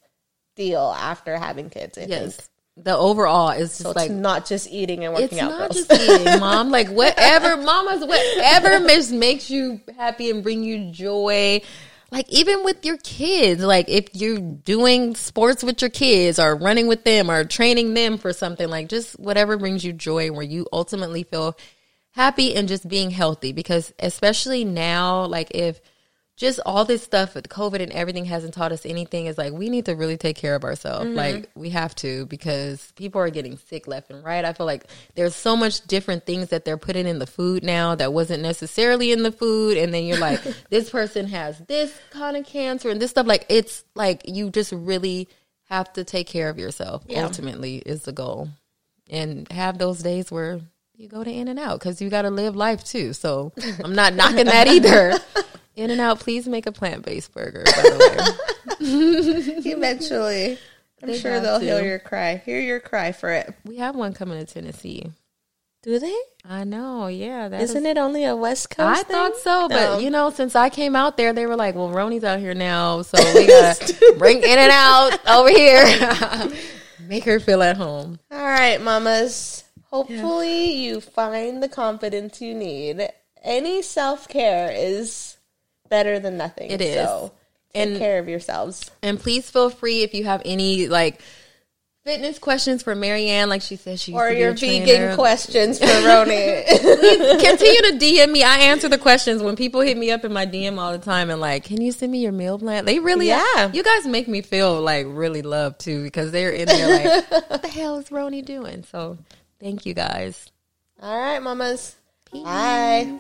deal 0.56 0.94
after 0.98 1.38
having 1.38 1.70
kids. 1.70 1.98
I 1.98 2.02
yes, 2.06 2.36
think. 2.36 2.86
the 2.86 2.96
overall 2.96 3.50
is 3.50 3.70
just 3.70 3.82
So 3.82 3.90
it's 3.90 3.96
like 3.98 4.12
not 4.12 4.46
just 4.46 4.70
eating 4.70 5.04
and 5.06 5.14
working 5.14 5.38
it's 5.38 5.42
out, 5.42 5.50
not 5.52 5.72
girls. 5.72 5.88
just 5.88 6.02
eating, 6.02 6.40
mom. 6.40 6.70
Like 6.70 6.90
whatever, 6.90 7.58
mamas, 7.58 8.06
whatever 8.06 8.80
makes 9.12 9.50
you 9.50 9.82
happy 9.98 10.30
and 10.30 10.44
bring 10.44 10.64
you 10.64 10.92
joy. 10.92 11.62
Like 12.12 12.30
even 12.30 12.64
with 12.64 12.86
your 12.86 12.98
kids, 12.98 13.64
like 13.64 13.90
if 13.90 14.10
you're 14.14 14.38
doing 14.40 15.16
sports 15.16 15.64
with 15.64 15.82
your 15.82 15.90
kids 15.90 16.38
or 16.38 16.56
running 16.56 16.86
with 16.86 17.04
them 17.04 17.32
or 17.32 17.44
training 17.44 17.96
them 17.96 18.20
for 18.20 18.32
something, 18.34 18.68
like 18.70 18.88
just 18.88 19.20
whatever 19.20 19.58
brings 19.58 19.84
you 19.84 19.94
joy, 19.94 20.32
where 20.32 20.44
you 20.44 20.68
ultimately 20.72 21.24
feel 21.24 21.58
happy 22.14 22.56
and 22.56 22.68
just 22.68 22.88
being 22.88 23.12
healthy. 23.12 23.52
Because 23.54 23.94
especially 24.00 24.64
now, 24.64 25.26
like 25.26 25.52
if 25.52 25.80
just 26.36 26.60
all 26.66 26.84
this 26.84 27.04
stuff 27.04 27.36
with 27.36 27.48
COVID 27.48 27.80
and 27.80 27.92
everything 27.92 28.26
hasn't 28.26 28.56
taught 28.56 28.72
us 28.72 28.88
anything 28.88 29.28
is 29.28 29.38
like 29.38 29.54
we 29.54 29.70
need 29.70 29.86
to 29.86 29.94
really 29.96 30.18
take 30.18 30.36
care 30.36 30.56
of 30.56 30.64
ourselves. 30.64 31.06
Mm-hmm. 31.06 31.16
Like 31.16 31.50
we 31.54 31.70
have 31.70 31.94
to 31.98 32.26
because 32.26 32.92
people 32.96 33.22
are 33.22 33.30
getting 33.30 33.58
sick 33.58 33.88
left 33.88 34.10
and 34.10 34.24
right. 34.24 34.44
I 34.44 34.54
feel 34.54 34.66
like 34.66 34.86
there's 35.14 35.36
so 35.36 35.56
much 35.56 35.82
different 35.82 36.26
things 36.26 36.50
that 36.50 36.66
they're 36.66 36.78
putting 36.78 37.06
in 37.06 37.20
the 37.20 37.28
food 37.28 37.64
now 37.64 37.94
that 37.96 38.14
wasn't 38.14 38.42
necessarily 38.42 39.12
in 39.12 39.22
the 39.22 39.32
food 39.32 39.78
and 39.78 39.94
then 39.94 40.06
you're 40.06 40.18
like 40.18 40.42
this 40.72 40.90
person 40.90 41.28
has 41.28 41.60
this 41.68 41.96
kind 42.10 42.36
of 42.36 42.48
cancer 42.48 42.90
and 42.90 43.00
this 43.00 43.12
stuff 43.12 43.28
like 43.28 43.46
it's 43.50 43.84
like 43.94 44.24
you 44.28 44.50
just 44.50 44.72
really 44.72 45.28
have 45.70 45.94
to 45.94 46.04
take 46.04 46.26
care 46.26 46.50
of 46.50 46.58
yourself 46.58 47.04
Yeah. 47.08 47.24
ultimately 47.26 47.78
is 47.78 48.04
the 48.04 48.12
goal. 48.12 48.50
And 49.08 49.52
have 49.52 49.78
those 49.78 50.02
days 50.02 50.32
where 50.32 50.62
you 50.96 51.08
go 51.08 51.24
to 51.24 51.32
in 51.32 51.48
and 51.48 51.60
out 51.60 51.80
because 51.80 52.02
you 52.02 52.10
got 52.10 52.24
to 52.24 52.30
live 52.30 52.56
life 52.56 52.84
too. 52.84 53.14
So 53.14 53.52
I'm 53.84 53.94
not 53.96 54.14
knocking 54.14 54.46
that 54.46 54.68
either. 54.68 55.14
In 55.76 55.90
and 55.90 56.00
out, 56.00 56.20
please 56.20 56.48
make 56.48 56.68
a 56.68 56.72
plant 56.72 57.04
based 57.04 57.34
burger. 57.34 57.64
By 57.66 57.72
the 57.82 58.36
way, 58.80 59.72
Eventually, 59.72 60.60
I'm 61.02 61.10
They 61.10 61.18
sure 61.18 61.40
they'll 61.40 61.58
to. 61.60 61.66
hear 61.66 61.84
your 61.84 61.98
cry. 62.00 62.36
Hear 62.46 62.60
your 62.60 62.80
cry 62.80 63.12
for 63.12 63.32
it. 63.32 63.52
we 63.66 63.78
have 63.78 63.96
one 63.96 64.14
coming 64.14 64.38
to 64.44 64.52
Tennessee. 64.54 65.10
Do 65.82 65.98
they? 65.98 66.16
I 66.48 66.64
know, 66.64 67.08
yeah. 67.08 67.50
That 67.50 67.62
Isn't 67.62 67.86
is- 67.86 67.92
it 67.92 67.98
only 67.98 68.24
a 68.24 68.36
West 68.36 68.70
Coast? 68.70 68.80
I 69.00 69.04
thing? 69.04 69.16
thought 69.16 69.36
so, 69.38 69.68
but 69.68 69.76
No. 69.96 69.98
you 69.98 70.12
know, 70.12 70.30
since 70.30 70.56
I 70.56 70.70
came 70.70 70.96
out 70.96 71.18
there, 71.18 71.34
they 71.34 71.46
were 71.48 71.56
like, 71.56 71.74
"Well, 71.74 71.90
Roni's 71.90 72.24
out 72.24 72.40
here 72.40 72.54
now, 72.54 73.02
so 73.02 73.18
we 73.34 73.48
gotta 73.48 74.16
bring 74.20 74.38
In 74.44 74.60
and 74.60 74.72
Out 74.72 75.28
over 75.28 75.50
here, 75.50 76.52
make 77.08 77.24
her 77.26 77.40
feel 77.40 77.64
at 77.64 77.78
home." 77.78 78.20
All 78.32 78.38
right, 78.38 78.80
mamas. 78.80 79.64
Hopefully, 79.94 80.72
you 80.74 81.00
find 81.02 81.62
the 81.62 81.70
confidence 81.70 82.42
you 82.42 82.56
need. 82.56 83.08
Any 83.44 83.82
self 83.84 84.28
care 84.28 84.72
is 84.76 85.38
better 85.90 86.20
than 86.20 86.36
nothing. 86.38 86.72
It 86.72 86.82
is. 86.82 86.96
So 86.96 87.32
take 87.74 87.90
And- 87.90 87.98
care 88.00 88.18
of 88.18 88.28
yourselves. 88.28 88.90
And 89.04 89.20
please 89.20 89.50
feel 89.52 89.70
free 89.70 90.02
if 90.02 90.14
you 90.16 90.24
have 90.24 90.42
any 90.46 90.88
like 90.88 91.22
fitness 92.04 92.38
questions 92.40 92.84
for 92.84 92.96
Marianne, 92.96 93.48
like 93.50 93.62
she 93.62 93.76
said, 93.76 94.00
she 94.00 94.14
Or 94.14 94.30
your 94.32 94.50
a 94.50 94.54
vegan 94.56 94.86
trainer. 94.88 95.16
questions 95.16 95.78
for 95.80 95.86
Roni. 95.86 96.66
continue 97.40 97.82
to 97.92 97.98
DM 98.00 98.32
me. 98.32 98.44
I 98.44 98.58
answer 98.58 98.90
the 98.90 98.98
questions 98.98 99.42
when 99.44 99.56
people 99.56 99.80
hit 99.82 99.98
me 99.98 100.12
up 100.12 100.26
in 100.26 100.34
my 100.34 100.46
DM 100.46 100.78
all 100.80 100.92
the 100.92 100.98
time 100.98 101.30
and 101.30 101.40
like, 101.40 101.64
can 101.66 101.80
you 101.80 101.92
send 101.92 102.12
me 102.12 102.20
your 102.20 102.32
meal 102.34 102.58
plan? 102.60 102.84
They 102.86 103.00
really, 103.00 103.28
Yeah. 103.28 103.72
You 103.72 103.84
guys 103.84 104.06
make 104.06 104.28
me 104.28 104.42
feel 104.42 104.82
like 104.82 105.06
really 105.10 105.42
loved 105.44 105.80
too 105.80 106.04
because 106.04 106.32
they're 106.32 106.50
in 106.52 106.66
there 106.68 107.06
like, 107.22 107.32
what 107.50 107.62
the 107.62 107.68
hell 107.70 107.98
is 108.00 108.10
Roni 108.10 108.44
doing? 108.44 108.84
So 108.92 109.18
thank 109.64 109.86
you 109.86 109.96
guys. 109.96 110.52
All 111.02 111.18
right, 111.18 111.42
mamas. 111.42 111.96
Bye. 112.32 113.20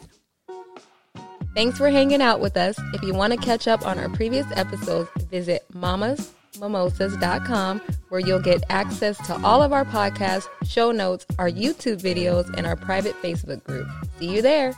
Thanks 1.55 1.77
for 1.77 1.89
hanging 1.89 2.21
out 2.21 2.39
with 2.39 2.55
us. 2.57 2.79
If 2.93 3.03
you 3.03 3.13
want 3.13 3.33
to 3.33 3.39
catch 3.39 3.67
up 3.67 3.85
on 3.85 3.99
our 3.99 4.09
previous 4.09 4.47
episodes, 4.55 5.07
visit 5.29 5.63
mamasmimosas.com 5.71 7.79
where 8.09 8.19
you'll 8.19 8.39
get 8.39 8.63
access 8.69 9.17
to 9.27 9.39
all 9.43 9.61
of 9.61 9.71
our 9.71 9.85
podcasts, 9.85 10.47
show 10.65 10.91
notes, 10.91 11.27
our 11.37 11.49
YouTube 11.49 12.01
videos, 12.01 12.51
and 12.57 12.65
our 12.65 12.75
private 12.75 13.13
Facebook 13.21 13.63
group. 13.63 13.87
See 14.19 14.33
you 14.33 14.41
there. 14.41 14.73